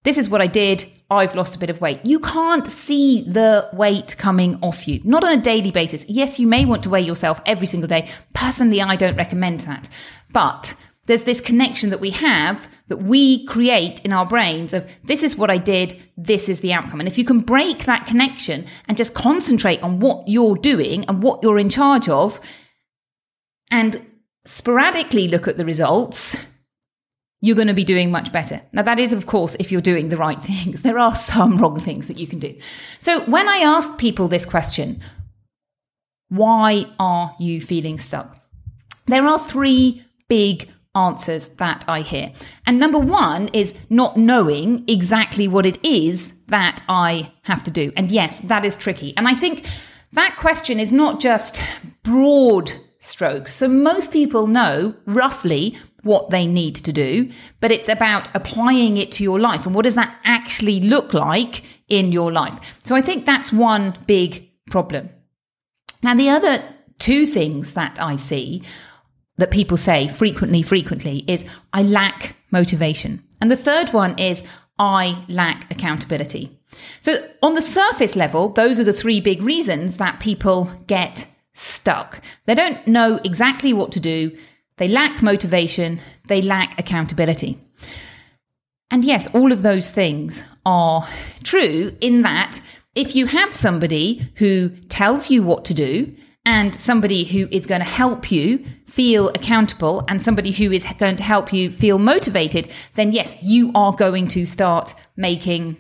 this 0.04 0.18
is 0.18 0.30
what 0.30 0.42
I 0.42 0.48
did. 0.48 0.92
I've 1.10 1.36
lost 1.36 1.56
a 1.56 1.60
bit 1.60 1.70
of 1.70 1.80
weight. 1.80 2.06
You 2.06 2.20
can't 2.20 2.68
see 2.68 3.22
the 3.22 3.70
weight 3.72 4.18
coming 4.18 4.60
off 4.62 4.90
you, 4.90 5.00
not 5.06 5.24
on 5.24 5.32
a 5.32 5.42
daily 5.42 5.72
basis. 5.72 6.04
Yes, 6.10 6.38
you 6.38 6.48
may 6.48 6.66
want 6.66 6.84
to 6.84 6.90
weigh 6.90 7.00
yourself 7.00 7.40
every 7.46 7.66
single 7.66 7.88
day. 7.88 8.10
Personally, 8.34 8.82
I 8.82 8.98
don't 8.98 9.16
recommend 9.16 9.62
that. 9.62 9.88
But 10.34 10.74
there's 11.08 11.24
this 11.24 11.42
connection 11.42 11.90
that 11.90 12.00
we 12.00 12.12
have 12.12 12.70
that 12.88 12.98
we 12.98 13.46
create 13.46 14.00
in 14.02 14.14
our 14.14 14.26
brains 14.26 14.74
of 14.74 14.90
this 15.04 15.24
is 15.24 15.36
what 15.36 15.50
I 15.50 15.58
did, 15.58 16.02
this 16.16 16.48
is 16.48 16.60
the 16.60 16.74
outcome. 16.74 17.00
And 17.00 17.10
if 17.10 17.18
you 17.18 17.26
can 17.26 17.40
break 17.40 17.86
that 17.86 18.06
connection 18.06 18.66
and 18.88 18.98
just 18.98 19.14
concentrate 19.14 19.82
on 19.82 20.00
what 20.00 20.28
you're 20.28 20.56
doing 20.56 21.06
and 21.06 21.24
what 21.24 21.42
you're 21.42 21.60
in 21.60 21.70
charge 21.70 22.08
of 22.08 22.40
and 23.72 24.06
sporadically 24.46 25.28
look 25.28 25.48
at 25.48 25.58
the 25.58 25.66
results, 25.66 26.38
you're 27.42 27.56
going 27.56 27.68
to 27.68 27.74
be 27.74 27.84
doing 27.84 28.12
much 28.12 28.32
better. 28.32 28.62
Now, 28.74 28.82
that 28.82 29.00
is, 29.00 29.14
of 29.14 29.28
course, 29.28 29.56
if 29.60 29.72
you're 29.72 29.82
doing 29.82 30.10
the 30.10 30.18
right 30.18 30.42
things. 30.42 30.82
There 30.82 31.00
are 31.00 31.16
some 31.16 31.58
wrong 31.58 31.80
things 31.80 32.08
that 32.08 32.18
you 32.18 32.28
can 32.28 32.40
do. 32.40 32.58
So, 33.00 33.24
when 33.26 33.48
I 33.48 33.58
ask 33.58 33.98
people 33.98 34.28
this 34.28 34.46
question, 34.46 35.02
why 36.30 36.86
are 37.00 37.34
you 37.40 37.62
feeling 37.62 37.98
stuck? 37.98 38.38
There 39.06 39.26
are 39.26 39.40
three 39.40 40.04
big 40.28 40.70
answers 40.96 41.50
that 41.50 41.86
I 41.88 42.02
hear. 42.02 42.32
And 42.66 42.80
number 42.80 43.00
one 43.00 43.50
is 43.50 43.74
not 43.90 44.18
knowing 44.18 44.84
exactly 44.88 45.48
what 45.48 45.66
it 45.66 45.84
is 45.86 46.34
that 46.48 46.82
I 46.88 47.32
have 47.44 47.64
to 47.64 47.72
do? 47.72 47.92
And 47.96 48.12
yes, 48.12 48.40
that 48.40 48.66
is 48.66 48.76
tricky. 48.76 49.16
And 49.18 49.28
I 49.28 49.34
think 49.34 49.66
that 50.14 50.38
question 50.38 50.80
is 50.80 50.92
not 50.92 51.20
just 51.20 51.62
broad 52.04 52.72
strokes. 53.00 53.54
So 53.54 53.68
most 53.68 54.12
people 54.12 54.48
know 54.48 54.96
roughly 55.06 55.78
what 56.04 56.30
they 56.30 56.46
need 56.46 56.76
to 56.76 56.94
do, 56.94 57.32
but 57.60 57.72
it's 57.72 57.90
about 57.90 58.30
applying 58.34 58.98
it 58.98 59.12
to 59.14 59.24
your 59.24 59.40
life. 59.40 59.66
And 59.66 59.76
what 59.76 59.84
does 59.84 59.96
that 59.96 60.18
actually 60.24 60.80
look 60.80 61.14
like 61.14 61.64
in 61.90 62.12
your 62.12 62.32
life? 62.32 62.80
So 62.84 62.96
I 62.96 63.02
think 63.02 63.26
that's 63.26 63.52
one 63.52 63.98
big 64.08 64.50
problem. 64.70 65.10
Now, 66.04 66.16
the 66.16 66.30
other 66.30 66.64
two 67.00 67.26
things 67.26 67.74
that 67.74 68.00
I 68.00 68.16
see 68.16 68.64
that 69.38 69.52
people 69.52 69.78
say 69.78 70.08
frequently, 70.08 70.62
frequently 70.62 71.24
is 71.28 71.46
I 71.74 71.84
lack 71.84 72.36
motivation. 72.52 73.24
And 73.40 73.52
the 73.52 73.56
third 73.56 73.94
one 73.94 74.18
is 74.18 74.44
I 74.80 75.24
lack 75.28 75.70
accountability. 75.72 76.60
So 77.00 77.16
on 77.42 77.54
the 77.54 77.62
surface 77.62 78.16
level, 78.16 78.50
those 78.50 78.80
are 78.80 78.84
the 78.84 78.94
three 78.94 79.22
big 79.22 79.42
reasons 79.42 79.98
that 79.98 80.20
people 80.20 80.70
get 80.88 81.28
stuck. 81.54 82.22
They 82.46 82.56
don't 82.56 82.86
know 82.88 83.20
exactly 83.24 83.74
what 83.74 83.92
to 83.94 84.00
do. 84.00 84.38
They 84.78 84.88
lack 84.88 85.24
motivation. 85.24 86.00
They 86.28 86.42
lack 86.42 86.80
accountability. 86.80 87.60
And 88.90 89.04
yes, 89.04 89.28
all 89.34 89.52
of 89.52 89.64
those 89.64 89.90
things 89.90 90.44
are 90.66 91.08
true 91.44 91.96
in 92.00 92.22
that 92.22 92.62
if 92.96 93.16
you 93.16 93.28
have 93.28 93.54
somebody 93.54 94.32
who 94.36 94.70
tells 94.90 95.30
you 95.30 95.44
what 95.44 95.66
to 95.66 95.74
do 95.74 96.16
and 96.46 96.74
somebody 96.74 97.26
who 97.26 97.48
is 97.52 97.66
going 97.66 97.82
to 97.82 97.86
help 97.86 98.32
you 98.32 98.66
feel 98.98 99.30
accountable 99.30 100.04
and 100.08 100.20
somebody 100.20 100.52
who 100.52 100.72
is 100.72 100.84
going 100.98 101.16
to 101.16 101.24
help 101.24 101.54
you 101.54 101.72
feel 101.72 102.00
motivated, 102.00 102.68
then 102.96 103.12
yes, 103.12 103.38
you 103.44 103.72
are 103.76 103.94
going 103.94 104.28
to 104.28 104.44
start 104.44 104.96
making 105.16 105.78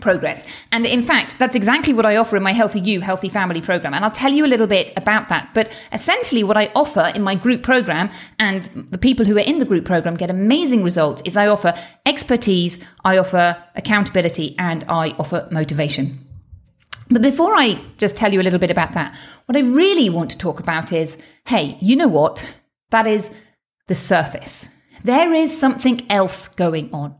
progress. 0.00 0.44
And 0.72 0.84
in 0.84 1.02
fact, 1.02 1.38
that's 1.38 1.54
exactly 1.54 1.94
what 1.94 2.04
I 2.04 2.16
offer 2.16 2.36
in 2.36 2.42
my 2.42 2.52
Healthy 2.52 2.80
You, 2.80 3.00
Healthy 3.00 3.28
Family 3.28 3.60
program. 3.60 3.94
And 3.94 4.04
I'll 4.04 4.10
tell 4.10 4.32
you 4.32 4.44
a 4.44 4.52
little 4.52 4.66
bit 4.66 4.92
about 4.96 5.28
that. 5.28 5.50
But 5.54 5.70
essentially, 5.92 6.42
what 6.42 6.56
I 6.56 6.72
offer 6.74 7.12
in 7.14 7.22
my 7.22 7.36
group 7.36 7.62
program 7.62 8.10
and 8.40 8.64
the 8.90 8.98
people 8.98 9.24
who 9.24 9.36
are 9.36 9.48
in 9.52 9.60
the 9.60 9.64
group 9.64 9.84
program 9.84 10.16
get 10.16 10.28
amazing 10.28 10.82
results 10.82 11.22
is 11.24 11.36
I 11.36 11.46
offer 11.46 11.74
expertise, 12.04 12.76
I 13.04 13.18
offer 13.18 13.56
accountability, 13.76 14.56
and 14.58 14.84
I 14.88 15.10
offer 15.12 15.46
motivation. 15.52 16.25
But 17.08 17.22
before 17.22 17.54
I 17.54 17.80
just 17.98 18.16
tell 18.16 18.32
you 18.32 18.40
a 18.40 18.42
little 18.42 18.58
bit 18.58 18.70
about 18.70 18.92
that, 18.94 19.16
what 19.46 19.56
I 19.56 19.60
really 19.60 20.10
want 20.10 20.30
to 20.32 20.38
talk 20.38 20.60
about 20.60 20.92
is 20.92 21.16
hey, 21.46 21.78
you 21.80 21.96
know 21.96 22.08
what? 22.08 22.48
That 22.90 23.06
is 23.06 23.30
the 23.86 23.94
surface. 23.94 24.68
There 25.04 25.32
is 25.32 25.56
something 25.56 26.10
else 26.10 26.48
going 26.48 26.92
on. 26.92 27.14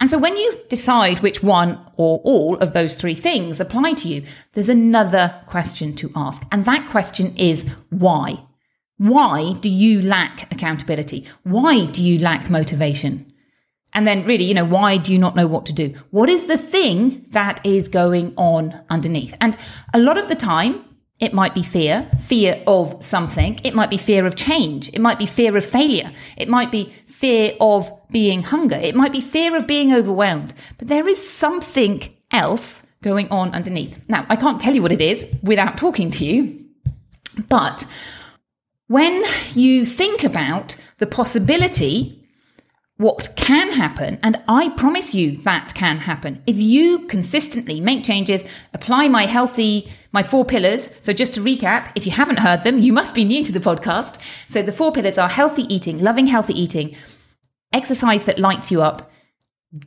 And 0.00 0.08
so 0.08 0.18
when 0.18 0.36
you 0.36 0.58
decide 0.68 1.20
which 1.20 1.42
one 1.42 1.78
or 1.96 2.20
all 2.24 2.56
of 2.56 2.72
those 2.72 2.94
three 2.94 3.14
things 3.14 3.60
apply 3.60 3.92
to 3.94 4.08
you, 4.08 4.24
there's 4.54 4.70
another 4.70 5.42
question 5.46 5.94
to 5.96 6.10
ask. 6.16 6.42
And 6.50 6.64
that 6.64 6.88
question 6.88 7.36
is 7.36 7.68
why? 7.90 8.44
Why 8.96 9.52
do 9.60 9.68
you 9.68 10.00
lack 10.00 10.50
accountability? 10.52 11.26
Why 11.42 11.84
do 11.84 12.02
you 12.02 12.18
lack 12.18 12.50
motivation? 12.50 13.29
And 13.92 14.06
then 14.06 14.24
really, 14.24 14.44
you 14.44 14.54
know, 14.54 14.64
why 14.64 14.96
do 14.96 15.12
you 15.12 15.18
not 15.18 15.34
know 15.34 15.46
what 15.46 15.66
to 15.66 15.72
do? 15.72 15.94
What 16.10 16.28
is 16.28 16.46
the 16.46 16.58
thing 16.58 17.26
that 17.30 17.64
is 17.64 17.88
going 17.88 18.34
on 18.36 18.80
underneath? 18.88 19.34
And 19.40 19.56
a 19.92 19.98
lot 19.98 20.16
of 20.16 20.28
the 20.28 20.36
time, 20.36 20.84
it 21.18 21.34
might 21.34 21.54
be 21.54 21.62
fear, 21.62 22.10
fear 22.26 22.62
of 22.66 23.04
something. 23.04 23.60
It 23.62 23.74
might 23.74 23.90
be 23.90 23.98
fear 23.98 24.24
of 24.24 24.36
change. 24.36 24.88
It 24.94 25.00
might 25.00 25.18
be 25.18 25.26
fear 25.26 25.56
of 25.56 25.64
failure. 25.64 26.12
It 26.36 26.48
might 26.48 26.70
be 26.70 26.92
fear 27.06 27.52
of 27.60 27.92
being 28.10 28.42
hunger. 28.42 28.76
It 28.76 28.94
might 28.94 29.12
be 29.12 29.20
fear 29.20 29.54
of 29.54 29.66
being 29.66 29.92
overwhelmed, 29.92 30.54
but 30.78 30.88
there 30.88 31.06
is 31.06 31.30
something 31.30 32.02
else 32.30 32.82
going 33.02 33.28
on 33.28 33.54
underneath. 33.54 33.98
Now, 34.08 34.24
I 34.28 34.36
can't 34.36 34.60
tell 34.60 34.74
you 34.74 34.82
what 34.82 34.92
it 34.92 35.00
is 35.00 35.26
without 35.42 35.76
talking 35.76 36.10
to 36.12 36.24
you, 36.24 36.64
but 37.48 37.84
when 38.86 39.22
you 39.54 39.84
think 39.84 40.24
about 40.24 40.76
the 40.98 41.06
possibility 41.06 42.19
what 43.00 43.30
can 43.34 43.72
happen, 43.72 44.18
and 44.22 44.38
I 44.46 44.68
promise 44.76 45.14
you 45.14 45.38
that 45.38 45.72
can 45.74 45.96
happen. 45.96 46.42
If 46.46 46.56
you 46.56 47.06
consistently 47.06 47.80
make 47.80 48.04
changes, 48.04 48.44
apply 48.74 49.08
my 49.08 49.24
healthy, 49.24 49.90
my 50.12 50.22
four 50.22 50.44
pillars. 50.44 50.94
So 51.00 51.14
just 51.14 51.32
to 51.32 51.40
recap, 51.40 51.92
if 51.94 52.04
you 52.04 52.12
haven't 52.12 52.40
heard 52.40 52.62
them, 52.62 52.78
you 52.78 52.92
must 52.92 53.14
be 53.14 53.24
new 53.24 53.42
to 53.42 53.52
the 53.52 53.58
podcast. 53.58 54.20
So 54.48 54.60
the 54.60 54.70
four 54.70 54.92
pillars 54.92 55.16
are 55.16 55.30
healthy 55.30 55.62
eating, 55.74 55.98
loving 55.98 56.26
healthy 56.26 56.52
eating, 56.52 56.94
exercise 57.72 58.24
that 58.24 58.38
lights 58.38 58.70
you 58.70 58.82
up, 58.82 59.10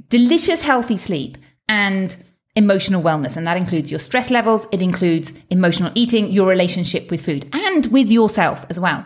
delicious 0.10 0.64
healthy 0.64 0.98
sleep, 0.98 1.38
and 1.70 2.18
emotional 2.56 3.04
wellness. 3.04 3.38
And 3.38 3.46
that 3.46 3.58
includes 3.58 3.92
your 3.92 4.00
stress 4.00 4.32
levels. 4.32 4.66
It 4.72 4.82
includes 4.82 5.34
emotional 5.52 5.92
eating, 5.94 6.32
your 6.32 6.48
relationship 6.48 7.12
with 7.12 7.24
food 7.24 7.48
and 7.54 7.86
with 7.92 8.10
yourself 8.10 8.66
as 8.72 8.80
well. 8.80 9.06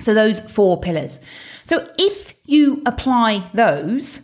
So 0.00 0.12
those 0.12 0.40
four 0.40 0.80
pillars. 0.80 1.20
So 1.62 1.86
if 1.98 2.34
you 2.48 2.82
apply 2.86 3.48
those, 3.52 4.22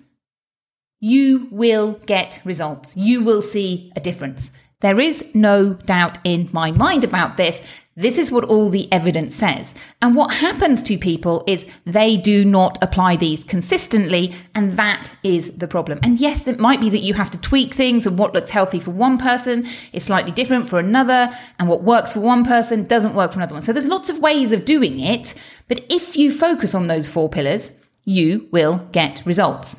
you 1.01 1.49
will 1.51 2.01
get 2.07 2.41
results. 2.45 2.97
You 2.97 3.23
will 3.23 3.43
see 3.43 3.93
a 3.95 4.01
difference. 4.01 4.51
There 4.81 4.99
is 5.01 5.25
no 5.35 5.75
doubt 5.75 6.19
in 6.25 6.49
my 6.53 6.71
mind 6.71 7.05
about 7.05 7.37
this. 7.37 7.61
This 7.97 8.19
is 8.19 8.33
what 8.33 8.45
all 8.45 8.71
the 8.71 8.91
evidence 8.93 9.37
says. 9.37 9.75
And 10.03 10.15
what 10.15 10.35
happens 10.35 10.83
to 10.83 10.99
people 10.99 11.45
is 11.47 11.65
they 11.85 12.17
do 12.17 12.45
not 12.45 12.77
apply 12.83 13.17
these 13.17 13.45
consistently, 13.45 14.35
and 14.55 14.77
that 14.77 15.15
is 15.23 15.59
the 15.59 15.69
problem. 15.69 16.01
And 16.03 16.19
yes, 16.19 16.47
it 16.49 16.59
might 16.59 16.81
be 16.81 16.91
that 16.91 17.03
you 17.03 17.15
have 17.15 17.31
to 17.31 17.41
tweak 17.41 17.73
things, 17.73 18.07
and 18.07 18.19
what 18.19 18.35
looks 18.35 18.51
healthy 18.51 18.81
for 18.81 18.91
one 18.91 19.17
person 19.17 19.67
is 19.93 20.05
slightly 20.05 20.33
different 20.33 20.69
for 20.69 20.79
another, 20.79 21.31
and 21.59 21.69
what 21.69 21.85
works 21.85 22.15
for 22.15 22.21
one 22.21 22.45
person 22.45 22.85
doesn't 22.85 23.15
work 23.15 23.33
for 23.33 23.39
another 23.39 23.55
one. 23.55 23.63
So 23.63 23.73
there's 23.73 23.87
lots 23.87 24.11
of 24.11 24.19
ways 24.19 24.51
of 24.51 24.65
doing 24.65 24.99
it, 24.99 25.35
but 25.69 25.85
if 25.89 26.17
you 26.17 26.33
focus 26.33 26.75
on 26.75 26.89
those 26.89 27.09
four 27.09 27.29
pillars, 27.29 27.73
you 28.05 28.49
will 28.53 28.89
get 28.93 29.23
results. 29.25 29.77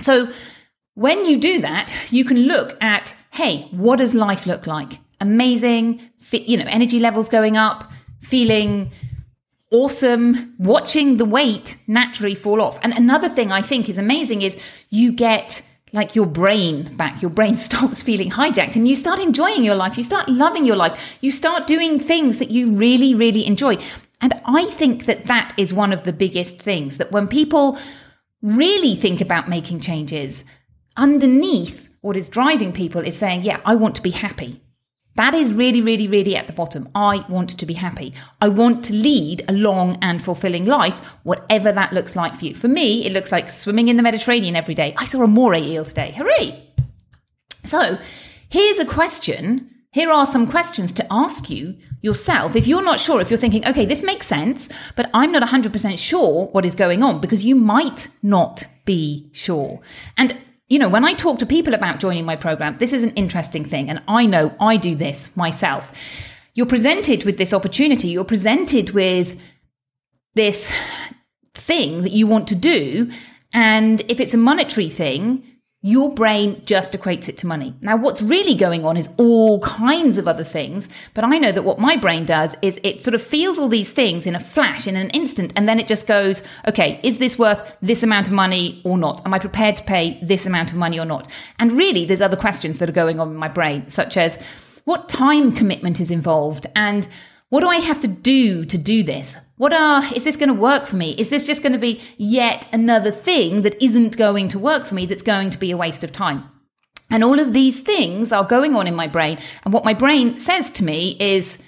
So 0.00 0.30
when 0.94 1.26
you 1.26 1.38
do 1.38 1.60
that, 1.60 1.92
you 2.10 2.24
can 2.24 2.40
look 2.40 2.76
at, 2.80 3.14
hey, 3.32 3.68
what 3.70 3.96
does 3.96 4.14
life 4.14 4.46
look 4.46 4.66
like? 4.66 4.98
Amazing, 5.20 6.00
you 6.30 6.56
know, 6.56 6.66
energy 6.68 6.98
levels 6.98 7.28
going 7.28 7.56
up, 7.56 7.90
feeling 8.20 8.92
awesome, 9.70 10.54
watching 10.58 11.16
the 11.16 11.24
weight 11.24 11.76
naturally 11.86 12.34
fall 12.34 12.62
off. 12.62 12.78
And 12.82 12.92
another 12.92 13.28
thing 13.28 13.52
I 13.52 13.62
think 13.62 13.88
is 13.88 13.98
amazing 13.98 14.42
is 14.42 14.60
you 14.90 15.12
get 15.12 15.62
like 15.92 16.14
your 16.14 16.26
brain 16.26 16.94
back. 16.96 17.22
Your 17.22 17.30
brain 17.30 17.56
stops 17.68 18.02
feeling 18.02 18.30
hijacked 18.30 18.76
and 18.76 18.86
you 18.86 18.94
start 18.96 19.18
enjoying 19.18 19.64
your 19.64 19.74
life. 19.74 19.96
You 19.96 20.02
start 20.02 20.28
loving 20.28 20.64
your 20.64 20.76
life. 20.76 21.18
You 21.20 21.32
start 21.32 21.66
doing 21.66 21.98
things 21.98 22.38
that 22.38 22.50
you 22.50 22.72
really, 22.72 23.14
really 23.14 23.46
enjoy. 23.46 23.78
And 24.20 24.32
I 24.46 24.64
think 24.66 25.06
that 25.06 25.24
that 25.26 25.52
is 25.56 25.74
one 25.74 25.92
of 25.92 26.04
the 26.04 26.12
biggest 26.12 26.58
things 26.58 26.98
that 26.98 27.12
when 27.12 27.28
people 27.28 27.78
really 28.42 28.94
think 28.94 29.20
about 29.20 29.48
making 29.48 29.80
changes, 29.80 30.44
underneath 30.96 31.88
what 32.00 32.16
is 32.16 32.28
driving 32.28 32.72
people 32.72 33.00
is 33.00 33.16
saying, 33.16 33.42
yeah, 33.42 33.60
I 33.64 33.74
want 33.74 33.96
to 33.96 34.02
be 34.02 34.10
happy. 34.10 34.62
That 35.16 35.34
is 35.34 35.52
really, 35.52 35.80
really, 35.80 36.08
really 36.08 36.36
at 36.36 36.46
the 36.46 36.52
bottom. 36.52 36.90
I 36.94 37.24
want 37.28 37.58
to 37.58 37.66
be 37.66 37.72
happy. 37.72 38.12
I 38.40 38.48
want 38.48 38.84
to 38.86 38.94
lead 38.94 39.42
a 39.48 39.52
long 39.52 39.98
and 40.02 40.22
fulfilling 40.22 40.66
life, 40.66 40.98
whatever 41.22 41.72
that 41.72 41.94
looks 41.94 42.14
like 42.14 42.36
for 42.36 42.44
you. 42.44 42.54
For 42.54 42.68
me, 42.68 43.06
it 43.06 43.12
looks 43.12 43.32
like 43.32 43.48
swimming 43.48 43.88
in 43.88 43.96
the 43.96 44.02
Mediterranean 44.02 44.56
every 44.56 44.74
day. 44.74 44.94
I 44.98 45.06
saw 45.06 45.22
a 45.22 45.26
moray 45.26 45.62
eel 45.62 45.86
today. 45.86 46.12
Hooray! 46.12 46.62
So 47.64 47.98
here's 48.50 48.78
a 48.78 48.84
question. 48.84 49.70
Here 49.90 50.10
are 50.10 50.26
some 50.26 50.46
questions 50.46 50.92
to 50.92 51.06
ask 51.10 51.48
you 51.48 51.76
yourself. 52.06 52.56
If 52.56 52.66
you're 52.66 52.82
not 52.82 53.00
sure, 53.00 53.20
if 53.20 53.30
you're 53.30 53.38
thinking, 53.44 53.66
okay, 53.66 53.84
this 53.84 54.02
makes 54.02 54.26
sense, 54.26 54.70
but 54.94 55.10
I'm 55.12 55.32
not 55.32 55.46
100% 55.46 55.98
sure 55.98 56.46
what 56.46 56.64
is 56.64 56.74
going 56.74 57.02
on 57.02 57.20
because 57.20 57.44
you 57.44 57.54
might 57.54 58.08
not 58.22 58.64
be 58.86 59.28
sure. 59.32 59.80
And 60.16 60.38
you 60.68 60.78
know, 60.80 60.88
when 60.88 61.04
I 61.04 61.14
talk 61.14 61.38
to 61.38 61.46
people 61.46 61.74
about 61.74 62.00
joining 62.00 62.24
my 62.24 62.34
program, 62.34 62.78
this 62.78 62.92
is 62.92 63.04
an 63.04 63.10
interesting 63.10 63.64
thing. 63.64 63.88
And 63.88 64.02
I 64.08 64.26
know 64.26 64.54
I 64.58 64.76
do 64.76 64.96
this 64.96 65.36
myself. 65.36 65.92
You're 66.54 66.66
presented 66.66 67.24
with 67.24 67.38
this 67.38 67.52
opportunity, 67.52 68.08
you're 68.08 68.24
presented 68.24 68.90
with 68.90 69.38
this 70.34 70.72
thing 71.54 72.02
that 72.02 72.12
you 72.12 72.26
want 72.26 72.48
to 72.48 72.54
do. 72.54 73.10
And 73.52 74.00
if 74.08 74.18
it's 74.20 74.34
a 74.34 74.38
monetary 74.38 74.88
thing, 74.88 75.44
your 75.86 76.12
brain 76.12 76.60
just 76.66 76.94
equates 76.94 77.28
it 77.28 77.36
to 77.36 77.46
money. 77.46 77.72
Now, 77.80 77.96
what's 77.96 78.20
really 78.20 78.56
going 78.56 78.84
on 78.84 78.96
is 78.96 79.08
all 79.18 79.60
kinds 79.60 80.18
of 80.18 80.26
other 80.26 80.42
things. 80.42 80.88
But 81.14 81.22
I 81.22 81.38
know 81.38 81.52
that 81.52 81.62
what 81.62 81.78
my 81.78 81.94
brain 81.94 82.24
does 82.24 82.56
is 82.60 82.80
it 82.82 83.04
sort 83.04 83.14
of 83.14 83.22
feels 83.22 83.56
all 83.56 83.68
these 83.68 83.92
things 83.92 84.26
in 84.26 84.34
a 84.34 84.40
flash, 84.40 84.88
in 84.88 84.96
an 84.96 85.10
instant, 85.10 85.52
and 85.54 85.68
then 85.68 85.78
it 85.78 85.86
just 85.86 86.08
goes, 86.08 86.42
okay, 86.66 86.98
is 87.04 87.18
this 87.18 87.38
worth 87.38 87.76
this 87.80 88.02
amount 88.02 88.26
of 88.26 88.32
money 88.32 88.82
or 88.84 88.98
not? 88.98 89.24
Am 89.24 89.32
I 89.32 89.38
prepared 89.38 89.76
to 89.76 89.84
pay 89.84 90.18
this 90.20 90.44
amount 90.44 90.72
of 90.72 90.76
money 90.76 90.98
or 90.98 91.04
not? 91.04 91.28
And 91.60 91.70
really, 91.70 92.04
there's 92.04 92.20
other 92.20 92.36
questions 92.36 92.78
that 92.78 92.88
are 92.88 92.92
going 93.04 93.20
on 93.20 93.28
in 93.28 93.36
my 93.36 93.46
brain, 93.46 93.88
such 93.88 94.16
as 94.16 94.42
what 94.86 95.08
time 95.08 95.52
commitment 95.52 96.00
is 96.00 96.10
involved 96.10 96.66
and 96.74 97.06
what 97.50 97.60
do 97.60 97.68
I 97.68 97.76
have 97.76 98.00
to 98.00 98.08
do 98.08 98.64
to 98.64 98.76
do 98.76 99.04
this? 99.04 99.36
What 99.56 99.72
are, 99.72 100.02
is 100.14 100.24
this 100.24 100.36
going 100.36 100.48
to 100.48 100.54
work 100.54 100.86
for 100.86 100.96
me? 100.96 101.12
Is 101.12 101.30
this 101.30 101.46
just 101.46 101.62
going 101.62 101.72
to 101.72 101.78
be 101.78 102.00
yet 102.18 102.68
another 102.72 103.10
thing 103.10 103.62
that 103.62 103.82
isn't 103.82 104.18
going 104.18 104.48
to 104.48 104.58
work 104.58 104.84
for 104.84 104.94
me 104.94 105.06
that's 105.06 105.22
going 105.22 105.50
to 105.50 105.58
be 105.58 105.70
a 105.70 105.76
waste 105.76 106.04
of 106.04 106.12
time? 106.12 106.50
And 107.08 107.24
all 107.24 107.40
of 107.40 107.52
these 107.52 107.80
things 107.80 108.32
are 108.32 108.44
going 108.44 108.74
on 108.74 108.86
in 108.86 108.94
my 108.94 109.06
brain. 109.06 109.38
And 109.64 109.72
what 109.72 109.84
my 109.84 109.94
brain 109.94 110.38
says 110.38 110.70
to 110.72 110.84
me 110.84 111.16
is, 111.20 111.58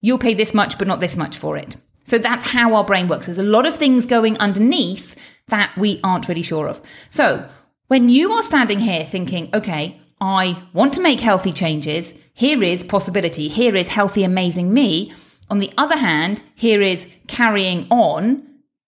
you'll 0.00 0.18
pay 0.18 0.34
this 0.34 0.54
much, 0.54 0.78
but 0.78 0.86
not 0.86 1.00
this 1.00 1.16
much 1.16 1.36
for 1.36 1.56
it. 1.56 1.76
So 2.04 2.18
that's 2.18 2.48
how 2.48 2.74
our 2.74 2.84
brain 2.84 3.08
works. 3.08 3.26
There's 3.26 3.38
a 3.38 3.42
lot 3.42 3.66
of 3.66 3.76
things 3.76 4.06
going 4.06 4.38
underneath 4.38 5.16
that 5.48 5.76
we 5.76 6.00
aren't 6.04 6.28
really 6.28 6.42
sure 6.42 6.68
of. 6.68 6.80
So 7.10 7.48
when 7.88 8.08
you 8.08 8.32
are 8.32 8.42
standing 8.42 8.80
here 8.80 9.04
thinking, 9.04 9.50
okay, 9.52 10.00
I 10.20 10.62
want 10.72 10.92
to 10.94 11.00
make 11.00 11.20
healthy 11.20 11.52
changes, 11.52 12.14
here 12.34 12.62
is 12.62 12.84
possibility, 12.84 13.48
here 13.48 13.74
is 13.74 13.88
healthy, 13.88 14.24
amazing 14.24 14.72
me. 14.72 15.12
On 15.50 15.58
the 15.58 15.72
other 15.76 15.96
hand, 15.96 16.42
here 16.54 16.82
is 16.82 17.06
carrying 17.26 17.86
on, 17.90 18.46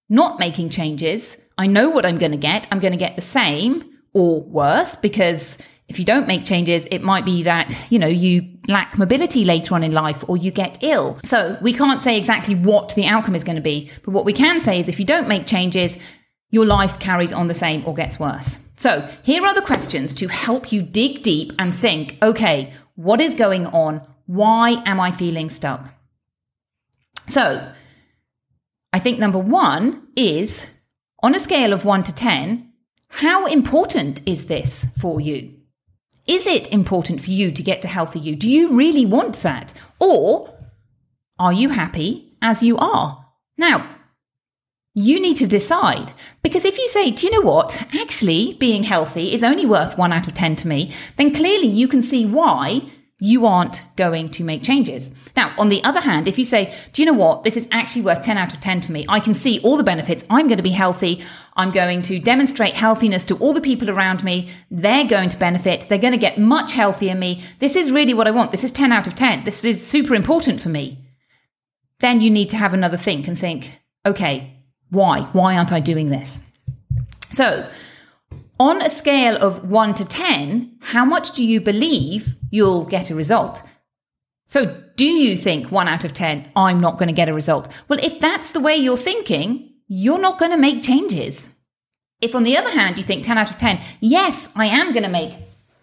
not 0.09 0.39
making 0.39 0.71
changes. 0.71 1.37
I 1.59 1.67
know 1.67 1.89
what 1.89 2.07
I'm 2.07 2.19
going 2.19 2.33
to 2.33 2.39
get. 2.39 2.67
I'm 2.71 2.81
going 2.81 2.93
to 2.93 2.99
get 2.99 3.17
the 3.17 3.23
same 3.23 3.85
or 4.13 4.43
worse 4.43 4.97
because 4.97 5.59
if 5.89 5.99
you 5.99 6.05
don't 6.05 6.27
make 6.27 6.45
changes, 6.45 6.87
it 6.91 7.03
might 7.03 7.25
be 7.25 7.43
that, 7.43 7.77
you 7.91 7.99
know, 7.99 8.07
you 8.07 8.49
lack 8.69 8.97
mobility 8.97 9.45
later 9.45 9.75
on 9.75 9.83
in 9.83 9.93
life 9.93 10.25
or 10.27 10.37
you 10.37 10.51
get 10.51 10.79
ill. 10.83 11.19
So 11.25 11.59
we 11.61 11.73
can't 11.73 12.01
say 12.01 12.17
exactly 12.17 12.55
what 12.55 12.95
the 12.95 13.07
outcome 13.07 13.35
is 13.35 13.45
going 13.45 13.57
to 13.57 13.63
be. 13.63 13.91
But 14.03 14.13
what 14.13 14.25
we 14.25 14.33
can 14.33 14.61
say 14.61 14.81
is 14.81 14.89
if 14.89 14.99
you 14.99 15.05
don't 15.05 15.29
make 15.29 15.47
changes, 15.47 15.99
your 16.51 16.65
life 16.65 16.99
carries 16.99 17.33
on 17.33 17.49
the 17.49 17.55
same 17.55 17.87
or 17.87 17.95
gets 17.95 18.19
worse. 18.19 18.57
So 18.77 19.09
here 19.23 19.45
are 19.45 19.55
the 19.55 19.61
questions 19.61 20.15
to 20.15 20.29
help 20.29 20.73
you 20.73 20.83
dig 20.83 21.23
deep 21.23 21.53
and 21.59 21.75
think, 21.75 22.17
okay, 22.23 22.73
what 22.97 23.21
is 23.21 23.35
going 23.35 23.67
on? 23.67 24.07
Why 24.27 24.83
am 24.87 25.01
I 25.01 25.11
feeling 25.11 25.51
stuck? 25.51 25.94
So 27.29 27.73
I 28.93 28.99
think 28.99 29.19
number 29.19 29.39
one 29.39 30.09
is 30.17 30.67
on 31.23 31.35
a 31.35 31.41
scale 31.41 31.73
of 31.73 31.85
one 31.85 32.03
to 32.05 32.15
10, 32.15 32.71
how 33.09 33.47
important 33.47 34.21
is 34.27 34.47
this 34.47 34.87
for 34.99 35.21
you? 35.21 35.55
Is 36.27 36.47
it 36.47 36.73
important 36.73 37.21
for 37.21 37.31
you 37.31 37.53
to 37.53 37.63
get 37.63 37.83
to 37.83 37.89
healthy 37.89 38.19
you? 38.19 38.35
Do 38.35 38.49
you 38.49 38.75
really 38.75 39.07
want 39.07 39.37
that? 39.43 39.73
Or 40.01 40.55
are 41.39 41.53
you 41.53 41.71
happy 41.71 42.37
as 42.41 42.63
you 42.63 42.77
are? 42.79 43.27
Now, 43.57 43.89
you 44.95 45.21
need 45.21 45.37
to 45.39 45.47
decide 45.47 46.13
because 46.43 46.65
if 46.65 46.79
you 46.79 46.89
say, 46.89 47.11
do 47.11 47.27
you 47.27 47.33
know 47.33 47.49
what? 47.49 47.87
Actually, 48.01 48.55
being 48.55 48.85
healthy 48.85 49.35
is 49.35 49.43
only 49.43 49.67
worth 49.67 49.99
one 49.99 50.13
out 50.13 50.29
of 50.29 50.35
10 50.35 50.57
to 50.57 50.69
me, 50.69 50.93
then 51.17 51.35
clearly 51.35 51.67
you 51.67 51.89
can 51.89 52.01
see 52.01 52.25
why 52.25 52.83
you 53.21 53.47
aren't 53.47 53.83
going 53.97 54.29
to 54.29 54.45
make 54.45 54.63
changes. 54.63 55.11
Now, 55.37 55.55
on 55.57 55.69
the 55.69 55.83
other 55.85 56.01
hand, 56.01 56.27
if 56.27 56.37
you 56.37 56.45
say, 56.45 56.75
do 56.93 57.01
you 57.01 57.07
know 57.07 57.13
what? 57.13 57.45
This 57.45 57.57
is 57.57 57.69
actually 57.71 58.03
worth 58.03 58.23
10 58.23 58.37
out 58.37 58.53
of 58.53 58.61
10 58.61 58.83
for 58.83 58.93
me. 58.93 59.07
I 59.09 59.21
can 59.21 59.35
see 59.35 59.61
all 59.61 59.77
the 59.77 59.85
benefits. 59.85 60.25
I'm 60.29 60.49
going 60.49 60.57
to 60.57 60.65
be 60.65 60.71
healthy. 60.71 61.23
I'm 61.57 61.71
going 61.71 62.03
to 62.03 62.19
demonstrate 62.19 62.75
healthiness 62.75 63.25
to 63.27 63.37
all 63.37 63.53
the 63.53 63.61
people 63.61 63.89
around 63.89 64.25
me. 64.25 64.51
They're 64.71 65.07
going 65.07 65.29
to 65.29 65.39
benefit. 65.39 65.87
They're 65.89 65.99
going 65.99 66.13
to 66.13 66.19
get 66.19 66.39
much 66.39 66.73
healthier 66.73 67.15
me. 67.15 67.43
This 67.61 67.77
is 67.77 67.93
really 67.93 68.15
what 68.15 68.27
I 68.27 68.33
want. 68.33 68.51
This 68.51 68.65
is 68.65 68.73
10 68.73 68.93
out 68.93 69.07
of 69.07 69.15
10. 69.15 69.45
This 69.45 69.65
is 69.65 69.87
super 69.87 70.15
important 70.15 70.61
for 70.61 70.69
me. 70.69 70.99
Then 72.01 72.21
you 72.21 72.31
need 72.31 72.51
to 72.51 72.57
have 72.57 72.75
another 72.75 72.97
think 72.97 73.29
and 73.29 73.39
think, 73.39 73.81
okay, 74.05 74.59
why? 74.91 75.23
Why 75.33 75.57
aren't 75.57 75.73
I 75.73 75.79
doing 75.81 76.11
this? 76.11 76.41
So 77.31 77.69
on 78.59 78.81
a 78.81 78.91
scale 78.91 79.37
of 79.37 79.69
one 79.69 79.95
to 79.95 80.05
10, 80.05 80.77
how 80.81 81.05
much 81.05 81.33
do 81.33 81.45
you 81.45 81.61
believe 81.61 82.37
you'll 82.51 82.85
get 82.85 83.11
a 83.11 83.15
result? 83.15 83.63
So, 84.47 84.81
do 84.97 85.07
you 85.07 85.37
think 85.37 85.73
one 85.73 85.89
out 85.89 86.05
of 86.05 86.15
10, 86.15 86.53
I'm 86.55 86.79
not 86.79 86.99
going 86.99 87.09
to 87.09 87.15
get 87.15 87.29
a 87.29 87.35
result? 87.35 87.69
Well, 87.89 87.99
if 88.03 88.21
that's 88.21 88.53
the 88.53 88.61
way 88.61 88.77
you're 88.77 88.97
thinking, 88.97 89.75
you're 89.89 90.21
not 90.21 90.39
going 90.39 90.53
to 90.53 90.57
make 90.57 90.83
changes. 90.83 91.49
If 92.21 92.35
on 92.35 92.45
the 92.45 92.57
other 92.57 92.71
hand, 92.71 92.97
you 92.97 93.03
think 93.03 93.25
10 93.25 93.39
out 93.39 93.51
of 93.51 93.59
10, 93.59 93.81
yes, 94.01 94.49
I 94.55 94.67
am 94.67 94.93
going 94.93 95.03
to 95.03 95.09
make, 95.09 95.35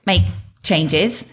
make 0.05 0.23
changes, 0.63 1.27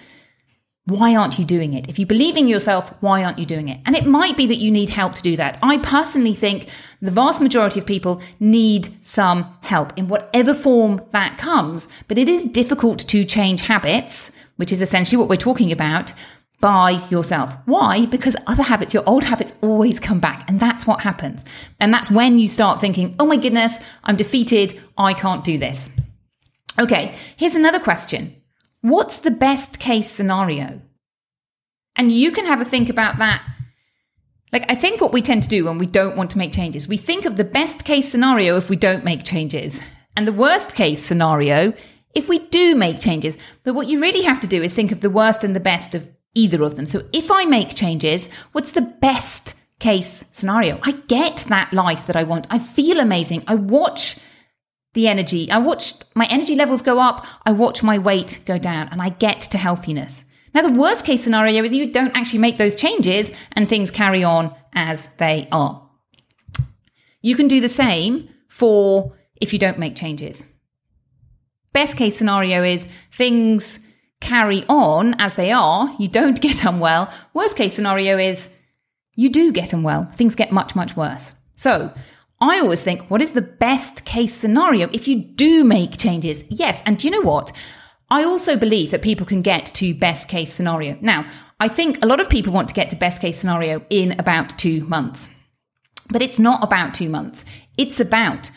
why 0.88 1.14
aren't 1.14 1.38
you 1.38 1.44
doing 1.44 1.74
it? 1.74 1.86
If 1.88 1.98
you 1.98 2.06
believe 2.06 2.36
in 2.36 2.48
yourself, 2.48 2.94
why 3.00 3.22
aren't 3.22 3.38
you 3.38 3.44
doing 3.44 3.68
it? 3.68 3.78
And 3.84 3.94
it 3.94 4.06
might 4.06 4.38
be 4.38 4.46
that 4.46 4.56
you 4.56 4.70
need 4.70 4.88
help 4.88 5.14
to 5.16 5.22
do 5.22 5.36
that. 5.36 5.58
I 5.62 5.76
personally 5.78 6.34
think 6.34 6.68
the 7.02 7.10
vast 7.10 7.42
majority 7.42 7.78
of 7.78 7.86
people 7.86 8.22
need 8.40 8.88
some 9.02 9.54
help 9.60 9.92
in 9.98 10.08
whatever 10.08 10.54
form 10.54 11.02
that 11.10 11.36
comes, 11.36 11.88
but 12.08 12.16
it 12.16 12.26
is 12.26 12.42
difficult 12.42 13.00
to 13.00 13.24
change 13.24 13.62
habits, 13.62 14.32
which 14.56 14.72
is 14.72 14.80
essentially 14.80 15.18
what 15.18 15.28
we're 15.28 15.36
talking 15.36 15.70
about 15.70 16.14
by 16.60 17.06
yourself. 17.10 17.54
Why? 17.66 18.06
Because 18.06 18.34
other 18.46 18.62
habits, 18.62 18.94
your 18.94 19.06
old 19.06 19.24
habits 19.24 19.52
always 19.60 20.00
come 20.00 20.20
back. 20.20 20.48
And 20.48 20.58
that's 20.58 20.86
what 20.86 21.02
happens. 21.02 21.44
And 21.78 21.92
that's 21.92 22.10
when 22.10 22.38
you 22.38 22.48
start 22.48 22.80
thinking, 22.80 23.14
oh 23.20 23.26
my 23.26 23.36
goodness, 23.36 23.76
I'm 24.04 24.16
defeated. 24.16 24.80
I 24.96 25.12
can't 25.12 25.44
do 25.44 25.58
this. 25.58 25.90
Okay. 26.80 27.14
Here's 27.36 27.54
another 27.54 27.78
question. 27.78 28.34
What's 28.80 29.18
the 29.20 29.30
best 29.30 29.80
case 29.80 30.10
scenario? 30.10 30.80
And 31.96 32.12
you 32.12 32.30
can 32.30 32.46
have 32.46 32.60
a 32.60 32.64
think 32.64 32.88
about 32.88 33.18
that. 33.18 33.42
Like, 34.52 34.70
I 34.70 34.74
think 34.74 35.00
what 35.00 35.12
we 35.12 35.20
tend 35.20 35.42
to 35.42 35.48
do 35.48 35.64
when 35.64 35.78
we 35.78 35.86
don't 35.86 36.16
want 36.16 36.30
to 36.30 36.38
make 36.38 36.52
changes, 36.52 36.88
we 36.88 36.96
think 36.96 37.24
of 37.24 37.36
the 37.36 37.44
best 37.44 37.84
case 37.84 38.08
scenario 38.10 38.56
if 38.56 38.70
we 38.70 38.76
don't 38.76 39.04
make 39.04 39.24
changes, 39.24 39.80
and 40.16 40.26
the 40.26 40.32
worst 40.32 40.74
case 40.74 41.04
scenario 41.04 41.74
if 42.14 42.28
we 42.28 42.38
do 42.38 42.74
make 42.74 42.98
changes. 42.98 43.36
But 43.64 43.74
what 43.74 43.88
you 43.88 44.00
really 44.00 44.22
have 44.22 44.40
to 44.40 44.46
do 44.46 44.62
is 44.62 44.74
think 44.74 44.90
of 44.90 45.00
the 45.00 45.10
worst 45.10 45.44
and 45.44 45.54
the 45.54 45.60
best 45.60 45.94
of 45.94 46.08
either 46.34 46.62
of 46.62 46.76
them. 46.76 46.86
So 46.86 47.02
if 47.12 47.30
I 47.30 47.44
make 47.44 47.74
changes, 47.74 48.28
what's 48.52 48.72
the 48.72 48.80
best 48.80 49.54
case 49.78 50.24
scenario? 50.32 50.78
I 50.82 50.92
get 50.92 51.44
that 51.48 51.72
life 51.72 52.06
that 52.06 52.16
I 52.16 52.24
want. 52.24 52.46
I 52.48 52.58
feel 52.58 53.00
amazing. 53.00 53.44
I 53.46 53.54
watch 53.56 54.18
the 54.98 55.06
energy. 55.06 55.48
I 55.48 55.58
watch 55.58 55.94
my 56.16 56.26
energy 56.26 56.56
levels 56.56 56.82
go 56.82 56.98
up. 56.98 57.24
I 57.46 57.52
watch 57.52 57.84
my 57.84 57.98
weight 57.98 58.40
go 58.46 58.58
down 58.58 58.88
and 58.88 59.00
I 59.00 59.10
get 59.10 59.40
to 59.42 59.56
healthiness. 59.56 60.24
Now, 60.52 60.62
the 60.62 60.72
worst 60.72 61.04
case 61.04 61.22
scenario 61.22 61.62
is 61.62 61.72
you 61.72 61.92
don't 61.92 62.16
actually 62.16 62.40
make 62.40 62.58
those 62.58 62.74
changes 62.74 63.30
and 63.52 63.68
things 63.68 63.92
carry 63.92 64.24
on 64.24 64.52
as 64.72 65.06
they 65.18 65.46
are. 65.52 65.88
You 67.22 67.36
can 67.36 67.46
do 67.46 67.60
the 67.60 67.68
same 67.68 68.28
for 68.48 69.14
if 69.40 69.52
you 69.52 69.58
don't 69.60 69.78
make 69.78 69.94
changes. 69.94 70.42
Best 71.72 71.96
case 71.96 72.16
scenario 72.16 72.64
is 72.64 72.88
things 73.12 73.78
carry 74.20 74.64
on 74.68 75.14
as 75.20 75.36
they 75.36 75.52
are. 75.52 75.94
You 76.00 76.08
don't 76.08 76.40
get 76.46 76.64
unwell. 76.64 77.08
Worst 77.34 77.56
case 77.56 77.72
scenario 77.72 78.18
is 78.18 78.52
you 79.14 79.28
do 79.30 79.52
get 79.52 79.72
unwell. 79.72 80.08
Things 80.16 80.34
get 80.34 80.50
much, 80.50 80.74
much 80.74 80.96
worse. 80.96 81.34
So 81.54 81.92
I 82.40 82.60
always 82.60 82.82
think, 82.82 83.10
what 83.10 83.22
is 83.22 83.32
the 83.32 83.42
best 83.42 84.04
case 84.04 84.34
scenario 84.34 84.88
if 84.92 85.08
you 85.08 85.16
do 85.16 85.64
make 85.64 85.98
changes? 85.98 86.44
Yes. 86.48 86.82
And 86.86 86.96
do 86.96 87.08
you 87.08 87.10
know 87.10 87.28
what? 87.28 87.52
I 88.10 88.24
also 88.24 88.56
believe 88.56 88.90
that 88.90 89.02
people 89.02 89.26
can 89.26 89.42
get 89.42 89.66
to 89.74 89.92
best 89.92 90.28
case 90.28 90.52
scenario. 90.52 90.96
Now, 91.00 91.26
I 91.60 91.68
think 91.68 92.02
a 92.02 92.06
lot 92.06 92.20
of 92.20 92.30
people 92.30 92.52
want 92.52 92.68
to 92.68 92.74
get 92.74 92.90
to 92.90 92.96
best 92.96 93.20
case 93.20 93.38
scenario 93.38 93.84
in 93.90 94.12
about 94.18 94.56
two 94.58 94.84
months, 94.84 95.30
but 96.10 96.22
it's 96.22 96.38
not 96.38 96.62
about 96.62 96.94
two 96.94 97.08
months. 97.08 97.44
It's 97.76 98.00
about 98.00 98.50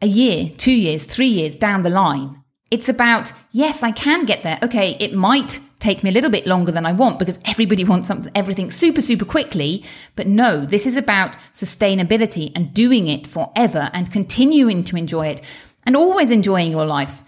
a 0.00 0.06
year, 0.06 0.50
two 0.56 0.72
years, 0.72 1.04
three 1.04 1.28
years 1.28 1.56
down 1.56 1.82
the 1.82 1.90
line. 1.90 2.42
It's 2.70 2.88
about, 2.88 3.32
yes, 3.50 3.82
I 3.82 3.90
can 3.92 4.24
get 4.24 4.42
there. 4.42 4.58
Okay, 4.62 4.96
it 5.00 5.14
might 5.14 5.58
take 5.82 6.04
me 6.04 6.10
a 6.10 6.12
little 6.12 6.30
bit 6.30 6.46
longer 6.46 6.70
than 6.70 6.86
I 6.86 6.92
want 6.92 7.18
because 7.18 7.38
everybody 7.44 7.82
wants 7.84 8.06
something, 8.06 8.30
everything 8.36 8.70
super, 8.70 9.00
super 9.00 9.24
quickly. 9.24 9.84
But 10.14 10.28
no, 10.28 10.64
this 10.64 10.86
is 10.86 10.96
about 10.96 11.36
sustainability 11.54 12.52
and 12.54 12.72
doing 12.72 13.08
it 13.08 13.26
forever 13.26 13.90
and 13.92 14.12
continuing 14.12 14.84
to 14.84 14.96
enjoy 14.96 15.26
it 15.26 15.40
and 15.84 15.96
always 15.96 16.30
enjoying 16.30 16.70
your 16.70 16.86
life. 16.86 17.24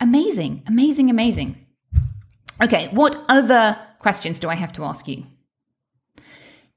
Amazing, 0.00 0.62
amazing, 0.66 1.08
amazing. 1.08 1.66
Okay, 2.62 2.88
what 2.88 3.16
other 3.28 3.78
questions 3.98 4.38
do 4.38 4.48
I 4.50 4.54
have 4.54 4.72
to 4.74 4.84
ask 4.84 5.08
you? 5.08 5.24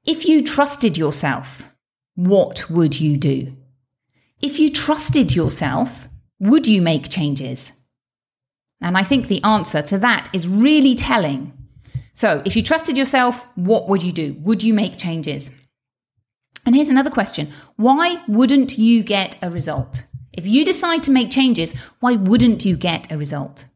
If 0.06 0.24
you 0.24 0.42
trusted 0.42 0.96
yourself, 0.96 1.68
what 2.14 2.70
would 2.70 2.98
you 2.98 3.18
do? 3.18 3.54
If 4.40 4.58
you 4.58 4.70
trusted 4.70 5.34
yourself, 5.34 6.08
would 6.40 6.66
you 6.66 6.80
make 6.80 7.10
changes? 7.10 7.72
And 8.80 8.96
I 8.96 9.02
think 9.02 9.26
the 9.26 9.42
answer 9.42 9.82
to 9.82 9.98
that 9.98 10.28
is 10.32 10.46
really 10.48 10.94
telling. 10.94 11.52
So, 12.14 12.42
if 12.44 12.56
you 12.56 12.62
trusted 12.62 12.96
yourself, 12.96 13.44
what 13.54 13.88
would 13.88 14.02
you 14.02 14.12
do? 14.12 14.36
Would 14.40 14.62
you 14.62 14.74
make 14.74 14.98
changes? 14.98 15.50
And 16.66 16.74
here's 16.74 16.88
another 16.88 17.10
question 17.10 17.48
Why 17.76 18.22
wouldn't 18.28 18.76
you 18.76 19.02
get 19.02 19.38
a 19.40 19.50
result? 19.50 20.04
If 20.32 20.46
you 20.46 20.64
decide 20.64 21.02
to 21.04 21.10
make 21.10 21.30
changes, 21.30 21.74
why 22.00 22.14
wouldn't 22.14 22.64
you 22.64 22.76
get 22.76 23.10
a 23.10 23.16
result? 23.16 23.66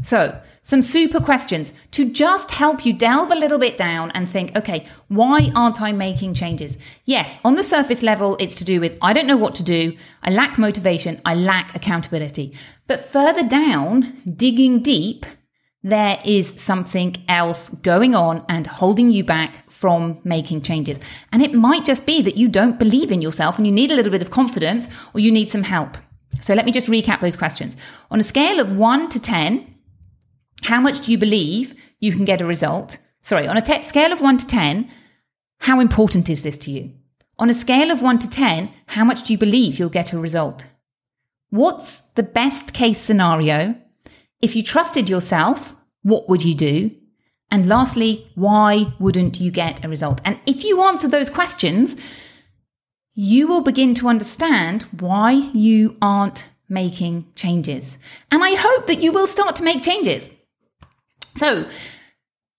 So, 0.00 0.40
some 0.62 0.80
super 0.80 1.20
questions 1.20 1.72
to 1.90 2.08
just 2.08 2.52
help 2.52 2.86
you 2.86 2.92
delve 2.92 3.32
a 3.32 3.36
little 3.36 3.58
bit 3.58 3.76
down 3.76 4.12
and 4.12 4.30
think, 4.30 4.56
okay, 4.56 4.86
why 5.08 5.50
aren't 5.56 5.82
I 5.82 5.90
making 5.92 6.34
changes? 6.34 6.78
Yes, 7.04 7.40
on 7.44 7.56
the 7.56 7.64
surface 7.64 8.02
level, 8.02 8.36
it's 8.38 8.54
to 8.56 8.64
do 8.64 8.80
with 8.80 8.96
I 9.02 9.12
don't 9.12 9.26
know 9.26 9.36
what 9.36 9.56
to 9.56 9.64
do, 9.64 9.96
I 10.22 10.30
lack 10.30 10.58
motivation, 10.58 11.20
I 11.24 11.34
lack 11.34 11.74
accountability. 11.74 12.54
But 12.86 13.04
further 13.04 13.46
down, 13.46 14.16
digging 14.36 14.80
deep, 14.80 15.26
there 15.82 16.20
is 16.24 16.54
something 16.58 17.16
else 17.28 17.68
going 17.68 18.14
on 18.14 18.44
and 18.48 18.66
holding 18.66 19.10
you 19.10 19.24
back 19.24 19.68
from 19.68 20.20
making 20.22 20.62
changes. 20.62 21.00
And 21.32 21.42
it 21.42 21.54
might 21.54 21.84
just 21.84 22.06
be 22.06 22.22
that 22.22 22.36
you 22.36 22.48
don't 22.48 22.78
believe 22.78 23.10
in 23.10 23.20
yourself 23.20 23.58
and 23.58 23.66
you 23.66 23.72
need 23.72 23.90
a 23.90 23.96
little 23.96 24.12
bit 24.12 24.22
of 24.22 24.30
confidence 24.30 24.86
or 25.12 25.20
you 25.20 25.32
need 25.32 25.50
some 25.50 25.64
help. 25.64 25.96
So 26.40 26.54
let 26.54 26.66
me 26.66 26.72
just 26.72 26.86
recap 26.86 27.20
those 27.20 27.36
questions. 27.36 27.76
On 28.10 28.20
a 28.20 28.24
scale 28.24 28.60
of 28.60 28.76
one 28.76 29.08
to 29.08 29.20
10, 29.20 29.71
how 30.62 30.80
much 30.80 31.00
do 31.00 31.12
you 31.12 31.18
believe 31.18 31.74
you 32.00 32.12
can 32.12 32.24
get 32.24 32.40
a 32.40 32.46
result? 32.46 32.98
Sorry, 33.22 33.46
on 33.46 33.56
a 33.56 33.62
te- 33.62 33.84
scale 33.84 34.12
of 34.12 34.20
1 34.20 34.38
to 34.38 34.46
10, 34.46 34.88
how 35.60 35.80
important 35.80 36.28
is 36.28 36.42
this 36.42 36.58
to 36.58 36.70
you? 36.70 36.92
On 37.38 37.50
a 37.50 37.54
scale 37.54 37.90
of 37.90 38.02
1 38.02 38.18
to 38.20 38.28
10, 38.28 38.70
how 38.86 39.04
much 39.04 39.22
do 39.22 39.32
you 39.32 39.38
believe 39.38 39.78
you'll 39.78 39.88
get 39.88 40.12
a 40.12 40.18
result? 40.18 40.66
What's 41.50 42.00
the 42.14 42.22
best 42.22 42.72
case 42.72 42.98
scenario? 42.98 43.74
If 44.40 44.56
you 44.56 44.62
trusted 44.62 45.08
yourself, 45.08 45.76
what 46.02 46.28
would 46.28 46.44
you 46.44 46.54
do? 46.54 46.90
And 47.50 47.66
lastly, 47.66 48.30
why 48.34 48.94
wouldn't 48.98 49.38
you 49.38 49.50
get 49.50 49.84
a 49.84 49.88
result? 49.88 50.20
And 50.24 50.40
if 50.46 50.64
you 50.64 50.82
answer 50.82 51.06
those 51.06 51.28
questions, 51.28 51.96
you 53.14 53.46
will 53.46 53.60
begin 53.60 53.94
to 53.96 54.08
understand 54.08 54.84
why 54.98 55.32
you 55.52 55.96
aren't 56.00 56.46
making 56.68 57.26
changes. 57.34 57.98
And 58.30 58.42
I 58.42 58.54
hope 58.54 58.86
that 58.86 59.02
you 59.02 59.12
will 59.12 59.26
start 59.26 59.54
to 59.56 59.62
make 59.62 59.82
changes. 59.82 60.30
So, 61.36 61.66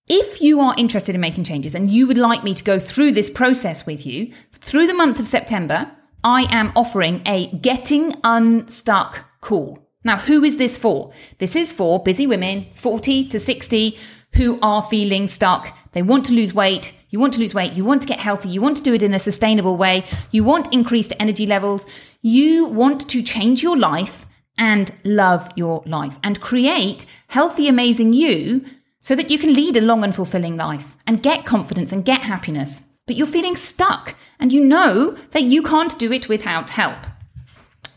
if 0.06 0.42
you 0.42 0.60
are 0.60 0.74
interested 0.76 1.14
in 1.14 1.20
making 1.20 1.44
changes 1.44 1.74
and 1.74 1.90
you 1.90 2.06
would 2.06 2.18
like 2.18 2.44
me 2.44 2.52
to 2.54 2.64
go 2.64 2.78
through 2.78 3.12
this 3.12 3.30
process 3.30 3.86
with 3.86 4.04
you, 4.04 4.32
through 4.52 4.86
the 4.86 4.94
month 4.94 5.18
of 5.18 5.28
September, 5.28 5.90
I 6.22 6.46
am 6.50 6.72
offering 6.76 7.22
a 7.24 7.46
Getting 7.46 8.14
Unstuck 8.22 9.24
call. 9.40 9.78
Now, 10.04 10.18
who 10.18 10.44
is 10.44 10.58
this 10.58 10.76
for? 10.76 11.12
This 11.38 11.56
is 11.56 11.72
for 11.72 12.02
busy 12.02 12.26
women, 12.26 12.66
40 12.74 13.28
to 13.28 13.40
60, 13.40 13.98
who 14.34 14.58
are 14.60 14.82
feeling 14.82 15.28
stuck. 15.28 15.74
They 15.92 16.02
want 16.02 16.26
to 16.26 16.34
lose 16.34 16.52
weight. 16.52 16.92
You 17.08 17.20
want 17.20 17.32
to 17.34 17.40
lose 17.40 17.54
weight. 17.54 17.72
You 17.72 17.84
want 17.84 18.02
to 18.02 18.08
get 18.08 18.20
healthy. 18.20 18.50
You 18.50 18.60
want 18.60 18.76
to 18.76 18.82
do 18.82 18.92
it 18.92 19.02
in 19.02 19.14
a 19.14 19.18
sustainable 19.18 19.76
way. 19.76 20.04
You 20.30 20.44
want 20.44 20.74
increased 20.74 21.14
energy 21.18 21.46
levels. 21.46 21.86
You 22.20 22.66
want 22.66 23.08
to 23.08 23.22
change 23.22 23.62
your 23.62 23.76
life 23.76 24.26
and 24.56 24.92
love 25.04 25.48
your 25.56 25.82
life 25.86 26.18
and 26.22 26.40
create 26.40 27.06
healthy, 27.28 27.68
amazing 27.68 28.12
you 28.12 28.64
so 29.00 29.14
that 29.14 29.30
you 29.30 29.38
can 29.38 29.52
lead 29.52 29.76
a 29.76 29.80
long 29.80 30.04
and 30.04 30.14
fulfilling 30.14 30.56
life 30.56 30.96
and 31.06 31.22
get 31.22 31.44
confidence 31.44 31.92
and 31.92 32.04
get 32.04 32.22
happiness. 32.22 32.82
But 33.06 33.16
you're 33.16 33.26
feeling 33.26 33.56
stuck 33.56 34.14
and 34.38 34.52
you 34.52 34.64
know 34.64 35.16
that 35.32 35.42
you 35.42 35.62
can't 35.62 35.98
do 35.98 36.10
it 36.12 36.28
without 36.28 36.70
help. 36.70 37.06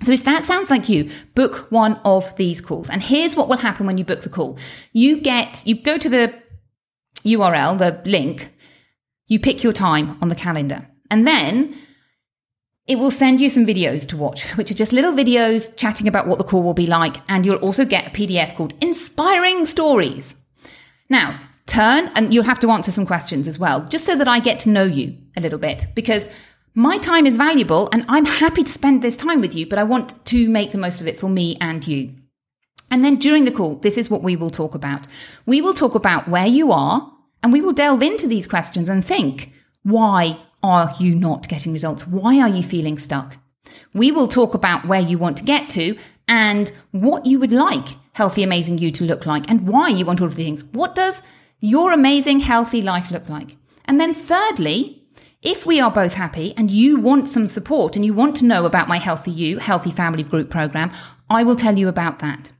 So 0.01 0.11
if 0.11 0.23
that 0.25 0.43
sounds 0.43 0.69
like 0.69 0.89
you, 0.89 1.09
book 1.33 1.71
one 1.71 1.99
of 2.05 2.35
these 2.35 2.61
calls. 2.61 2.89
And 2.89 3.01
here's 3.01 3.35
what 3.35 3.49
will 3.49 3.57
happen 3.57 3.85
when 3.85 3.97
you 3.97 4.03
book 4.03 4.21
the 4.21 4.29
call. 4.29 4.57
You 4.93 5.19
get, 5.19 5.65
you 5.65 5.81
go 5.81 5.97
to 5.97 6.09
the 6.09 6.33
URL, 7.23 7.77
the 7.77 8.01
link, 8.09 8.51
you 9.27 9.39
pick 9.39 9.63
your 9.63 9.73
time 9.73 10.17
on 10.21 10.29
the 10.29 10.35
calendar, 10.35 10.87
and 11.09 11.25
then 11.25 11.75
it 12.87 12.97
will 12.97 13.11
send 13.11 13.41
you 13.41 13.49
some 13.49 13.65
videos 13.65 14.07
to 14.07 14.17
watch, 14.17 14.43
which 14.55 14.71
are 14.71 14.75
just 14.75 14.93
little 14.93 15.11
videos 15.11 15.75
chatting 15.75 16.07
about 16.07 16.25
what 16.25 16.37
the 16.37 16.43
call 16.43 16.63
will 16.63 16.73
be 16.73 16.87
like. 16.87 17.17
And 17.27 17.45
you'll 17.45 17.57
also 17.57 17.83
get 17.83 18.07
a 18.07 18.09
PDF 18.11 18.55
called 18.55 18.73
Inspiring 18.81 19.65
Stories. 19.65 20.35
Now, 21.09 21.39
turn 21.65 22.09
and 22.15 22.33
you'll 22.33 22.45
have 22.45 22.59
to 22.59 22.71
answer 22.71 22.91
some 22.91 23.05
questions 23.05 23.47
as 23.47 23.59
well, 23.59 23.85
just 23.85 24.05
so 24.05 24.15
that 24.15 24.27
I 24.27 24.39
get 24.39 24.59
to 24.59 24.69
know 24.69 24.85
you 24.85 25.17
a 25.35 25.41
little 25.41 25.59
bit 25.59 25.87
because 25.95 26.29
my 26.73 26.97
time 26.97 27.25
is 27.25 27.37
valuable 27.37 27.89
and 27.91 28.05
I'm 28.07 28.25
happy 28.25 28.63
to 28.63 28.71
spend 28.71 29.01
this 29.01 29.17
time 29.17 29.41
with 29.41 29.53
you, 29.53 29.67
but 29.67 29.79
I 29.79 29.83
want 29.83 30.25
to 30.27 30.49
make 30.49 30.71
the 30.71 30.77
most 30.77 31.01
of 31.01 31.07
it 31.07 31.19
for 31.19 31.29
me 31.29 31.57
and 31.59 31.85
you. 31.85 32.13
And 32.89 33.03
then 33.03 33.15
during 33.15 33.43
the 33.43 33.51
call, 33.51 33.75
this 33.75 33.97
is 33.97 34.09
what 34.09 34.23
we 34.23 34.37
will 34.37 34.49
talk 34.49 34.73
about. 34.73 35.07
We 35.45 35.61
will 35.61 35.73
talk 35.73 35.93
about 35.93 36.29
where 36.29 36.47
you 36.47 36.71
are 36.71 37.11
and 37.43 37.51
we 37.51 37.61
will 37.61 37.73
delve 37.73 38.01
into 38.01 38.27
these 38.27 38.47
questions 38.47 38.87
and 38.87 39.03
think, 39.03 39.51
why 39.83 40.37
are 40.67 40.93
you 40.99 41.15
not 41.15 41.47
getting 41.47 41.71
results? 41.71 42.05
Why 42.05 42.39
are 42.41 42.49
you 42.49 42.61
feeling 42.61 42.99
stuck? 42.99 43.37
We 43.93 44.11
will 44.11 44.27
talk 44.27 44.53
about 44.53 44.85
where 44.85 44.99
you 44.99 45.17
want 45.17 45.37
to 45.37 45.43
get 45.43 45.69
to 45.71 45.97
and 46.27 46.71
what 46.91 47.25
you 47.25 47.39
would 47.39 47.53
like 47.53 47.87
healthy, 48.13 48.43
amazing 48.43 48.79
you 48.79 48.91
to 48.91 49.05
look 49.05 49.25
like 49.25 49.49
and 49.49 49.67
why 49.67 49.87
you 49.87 50.03
want 50.03 50.19
all 50.19 50.27
of 50.27 50.35
these 50.35 50.45
things. 50.45 50.63
What 50.65 50.95
does 50.95 51.21
your 51.59 51.91
amazing, 51.91 52.41
healthy 52.41 52.81
life 52.81 53.11
look 53.11 53.29
like? 53.29 53.55
And 53.85 54.01
then 54.01 54.13
thirdly, 54.13 55.03
if 55.41 55.65
we 55.65 55.79
are 55.79 55.91
both 55.91 56.15
happy 56.15 56.53
and 56.57 56.69
you 56.69 56.99
want 56.99 57.29
some 57.29 57.47
support 57.47 57.95
and 57.95 58.03
you 58.03 58.13
want 58.13 58.35
to 58.37 58.45
know 58.45 58.65
about 58.65 58.87
my 58.87 58.97
Healthy 58.97 59.31
You, 59.31 59.59
Healthy 59.59 59.91
Family 59.91 60.23
Group 60.23 60.49
program, 60.49 60.91
I 61.29 61.43
will 61.43 61.55
tell 61.55 61.77
you 61.77 61.87
about 61.87 62.19
that. 62.19 62.51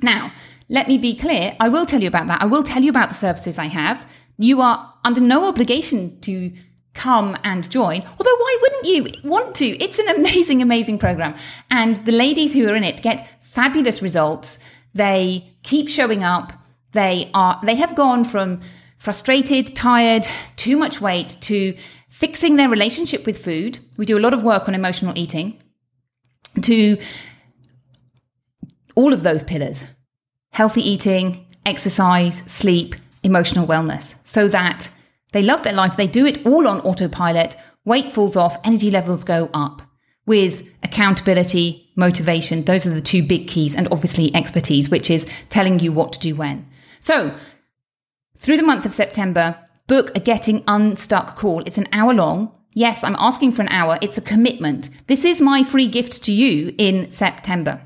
Now, 0.00 0.32
let 0.68 0.86
me 0.86 0.98
be 0.98 1.16
clear. 1.16 1.56
I 1.58 1.68
will 1.68 1.86
tell 1.86 2.02
you 2.02 2.08
about 2.08 2.26
that. 2.28 2.42
I 2.42 2.46
will 2.46 2.62
tell 2.62 2.82
you 2.82 2.90
about 2.90 3.08
the 3.08 3.14
services 3.14 3.58
I 3.58 3.66
have. 3.66 4.06
You 4.36 4.60
are 4.60 4.94
under 5.02 5.20
no 5.20 5.46
obligation 5.46 6.20
to 6.20 6.52
come 6.94 7.36
and 7.44 7.68
join. 7.70 8.02
Although, 8.02 8.36
why 8.36 8.58
wouldn't 8.62 8.86
you 8.86 9.28
want 9.28 9.54
to? 9.56 9.66
It's 9.82 9.98
an 9.98 10.08
amazing, 10.08 10.62
amazing 10.62 10.98
program. 10.98 11.34
And 11.70 11.96
the 11.96 12.12
ladies 12.12 12.52
who 12.52 12.68
are 12.68 12.76
in 12.76 12.84
it 12.84 13.02
get 13.02 13.28
fabulous 13.42 14.02
results. 14.02 14.58
They 14.94 15.52
keep 15.62 15.88
showing 15.88 16.24
up. 16.24 16.52
They 16.92 17.30
are, 17.34 17.60
they 17.62 17.74
have 17.76 17.94
gone 17.94 18.24
from 18.24 18.60
frustrated, 18.96 19.74
tired, 19.74 20.26
too 20.56 20.76
much 20.76 21.00
weight 21.00 21.36
to 21.42 21.76
fixing 22.08 22.56
their 22.56 22.68
relationship 22.68 23.26
with 23.26 23.42
food. 23.42 23.78
We 23.96 24.06
do 24.06 24.16
a 24.16 24.20
lot 24.20 24.34
of 24.34 24.42
work 24.42 24.68
on 24.68 24.74
emotional 24.74 25.16
eating 25.16 25.60
to 26.62 26.98
all 28.94 29.12
of 29.12 29.22
those 29.22 29.42
pillars 29.44 29.84
healthy 30.50 30.88
eating, 30.88 31.44
exercise, 31.66 32.40
sleep, 32.46 32.94
emotional 33.24 33.66
wellness, 33.66 34.14
so 34.22 34.46
that 34.46 34.88
they 35.34 35.42
love 35.42 35.64
their 35.64 35.72
life. 35.72 35.96
They 35.96 36.06
do 36.06 36.24
it 36.24 36.46
all 36.46 36.68
on 36.68 36.80
autopilot. 36.82 37.56
Weight 37.84 38.10
falls 38.10 38.36
off, 38.36 38.56
energy 38.64 38.90
levels 38.90 39.24
go 39.24 39.50
up 39.52 39.82
with 40.26 40.62
accountability, 40.82 41.90
motivation. 41.96 42.64
Those 42.64 42.86
are 42.86 42.94
the 42.94 43.00
two 43.00 43.22
big 43.22 43.48
keys, 43.48 43.74
and 43.74 43.88
obviously 43.90 44.34
expertise, 44.34 44.88
which 44.88 45.10
is 45.10 45.26
telling 45.50 45.80
you 45.80 45.92
what 45.92 46.12
to 46.12 46.20
do 46.20 46.36
when. 46.36 46.66
So, 47.00 47.36
through 48.38 48.58
the 48.58 48.62
month 48.62 48.86
of 48.86 48.94
September, 48.94 49.58
book 49.88 50.12
a 50.14 50.20
Getting 50.20 50.62
Unstuck 50.68 51.34
call. 51.34 51.64
It's 51.66 51.78
an 51.78 51.88
hour 51.92 52.14
long. 52.14 52.56
Yes, 52.72 53.02
I'm 53.02 53.16
asking 53.18 53.52
for 53.52 53.62
an 53.62 53.68
hour. 53.68 53.98
It's 54.00 54.16
a 54.16 54.22
commitment. 54.22 54.88
This 55.08 55.24
is 55.24 55.42
my 55.42 55.64
free 55.64 55.88
gift 55.88 56.22
to 56.24 56.32
you 56.32 56.74
in 56.78 57.10
September. 57.10 57.82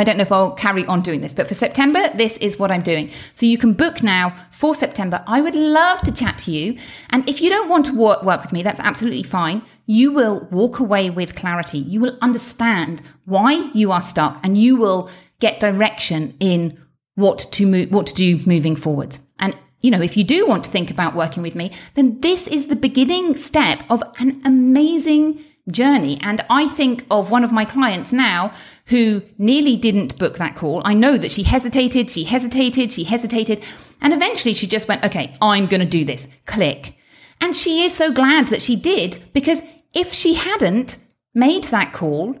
I 0.00 0.04
don't 0.04 0.16
know 0.16 0.22
if 0.22 0.32
I'll 0.32 0.52
carry 0.52 0.86
on 0.86 1.02
doing 1.02 1.20
this, 1.20 1.34
but 1.34 1.46
for 1.46 1.52
September, 1.52 2.08
this 2.14 2.38
is 2.38 2.58
what 2.58 2.72
I'm 2.72 2.80
doing. 2.80 3.10
So 3.34 3.44
you 3.44 3.58
can 3.58 3.74
book 3.74 4.02
now 4.02 4.34
for 4.50 4.74
September. 4.74 5.22
I 5.26 5.42
would 5.42 5.54
love 5.54 6.00
to 6.00 6.10
chat 6.10 6.38
to 6.38 6.50
you. 6.50 6.78
And 7.10 7.28
if 7.28 7.42
you 7.42 7.50
don't 7.50 7.68
want 7.68 7.84
to 7.84 7.94
work, 7.94 8.22
work 8.22 8.40
with 8.40 8.50
me, 8.50 8.62
that's 8.62 8.80
absolutely 8.80 9.22
fine. 9.22 9.60
You 9.84 10.10
will 10.10 10.48
walk 10.50 10.78
away 10.78 11.10
with 11.10 11.36
clarity. 11.36 11.76
You 11.76 12.00
will 12.00 12.16
understand 12.22 13.02
why 13.26 13.70
you 13.74 13.92
are 13.92 14.00
stuck 14.00 14.40
and 14.42 14.56
you 14.56 14.76
will 14.76 15.10
get 15.38 15.60
direction 15.60 16.34
in 16.40 16.78
what 17.16 17.38
to 17.52 17.66
move, 17.66 17.92
what 17.92 18.06
to 18.06 18.14
do 18.14 18.40
moving 18.46 18.76
forward. 18.76 19.18
And 19.38 19.54
you 19.82 19.90
know, 19.90 20.00
if 20.00 20.16
you 20.16 20.24
do 20.24 20.46
want 20.46 20.64
to 20.64 20.70
think 20.70 20.90
about 20.90 21.14
working 21.14 21.42
with 21.42 21.54
me, 21.54 21.72
then 21.92 22.20
this 22.20 22.48
is 22.48 22.68
the 22.68 22.76
beginning 22.76 23.36
step 23.36 23.82
of 23.90 24.02
an 24.18 24.40
amazing 24.46 25.44
journey. 25.70 26.18
And 26.22 26.44
I 26.48 26.68
think 26.68 27.04
of 27.10 27.30
one 27.30 27.44
of 27.44 27.52
my 27.52 27.64
clients 27.64 28.12
now 28.12 28.52
who 28.86 29.22
nearly 29.38 29.76
didn't 29.76 30.18
book 30.18 30.38
that 30.38 30.56
call. 30.56 30.82
I 30.84 30.94
know 30.94 31.16
that 31.16 31.30
she 31.30 31.42
hesitated, 31.42 32.10
she 32.10 32.24
hesitated, 32.24 32.92
she 32.92 33.04
hesitated. 33.04 33.64
And 34.00 34.12
eventually 34.12 34.54
she 34.54 34.66
just 34.66 34.88
went, 34.88 35.04
okay, 35.04 35.36
I'm 35.40 35.66
going 35.66 35.80
to 35.80 35.86
do 35.86 36.04
this. 36.04 36.28
Click. 36.46 36.94
And 37.40 37.56
she 37.56 37.84
is 37.84 37.94
so 37.94 38.12
glad 38.12 38.48
that 38.48 38.62
she 38.62 38.76
did 38.76 39.18
because 39.32 39.62
if 39.92 40.12
she 40.12 40.34
hadn't 40.34 40.96
made 41.34 41.64
that 41.64 41.92
call, 41.92 42.36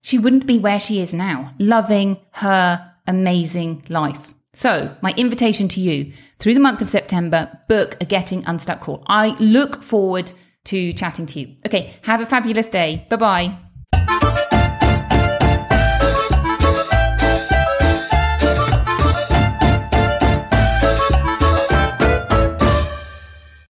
she 0.00 0.18
wouldn't 0.18 0.46
be 0.46 0.58
where 0.58 0.78
she 0.78 1.00
is 1.00 1.12
now, 1.12 1.54
loving 1.58 2.18
her 2.32 2.92
amazing 3.06 3.84
life. 3.88 4.34
So, 4.54 4.96
my 5.02 5.12
invitation 5.16 5.68
to 5.68 5.80
you 5.80 6.12
through 6.38 6.54
the 6.54 6.60
month 6.60 6.80
of 6.80 6.88
September, 6.88 7.60
book 7.68 7.96
a 8.00 8.06
Getting 8.06 8.44
Unstuck 8.46 8.80
call. 8.80 9.02
I 9.06 9.36
look 9.38 9.82
forward 9.82 10.32
to 10.66 10.92
chatting 10.92 11.26
to 11.26 11.40
you. 11.40 11.56
Okay, 11.66 11.94
have 12.02 12.20
a 12.20 12.26
fabulous 12.26 12.68
day. 12.68 13.06
Bye 13.08 13.16
bye. 13.16 13.65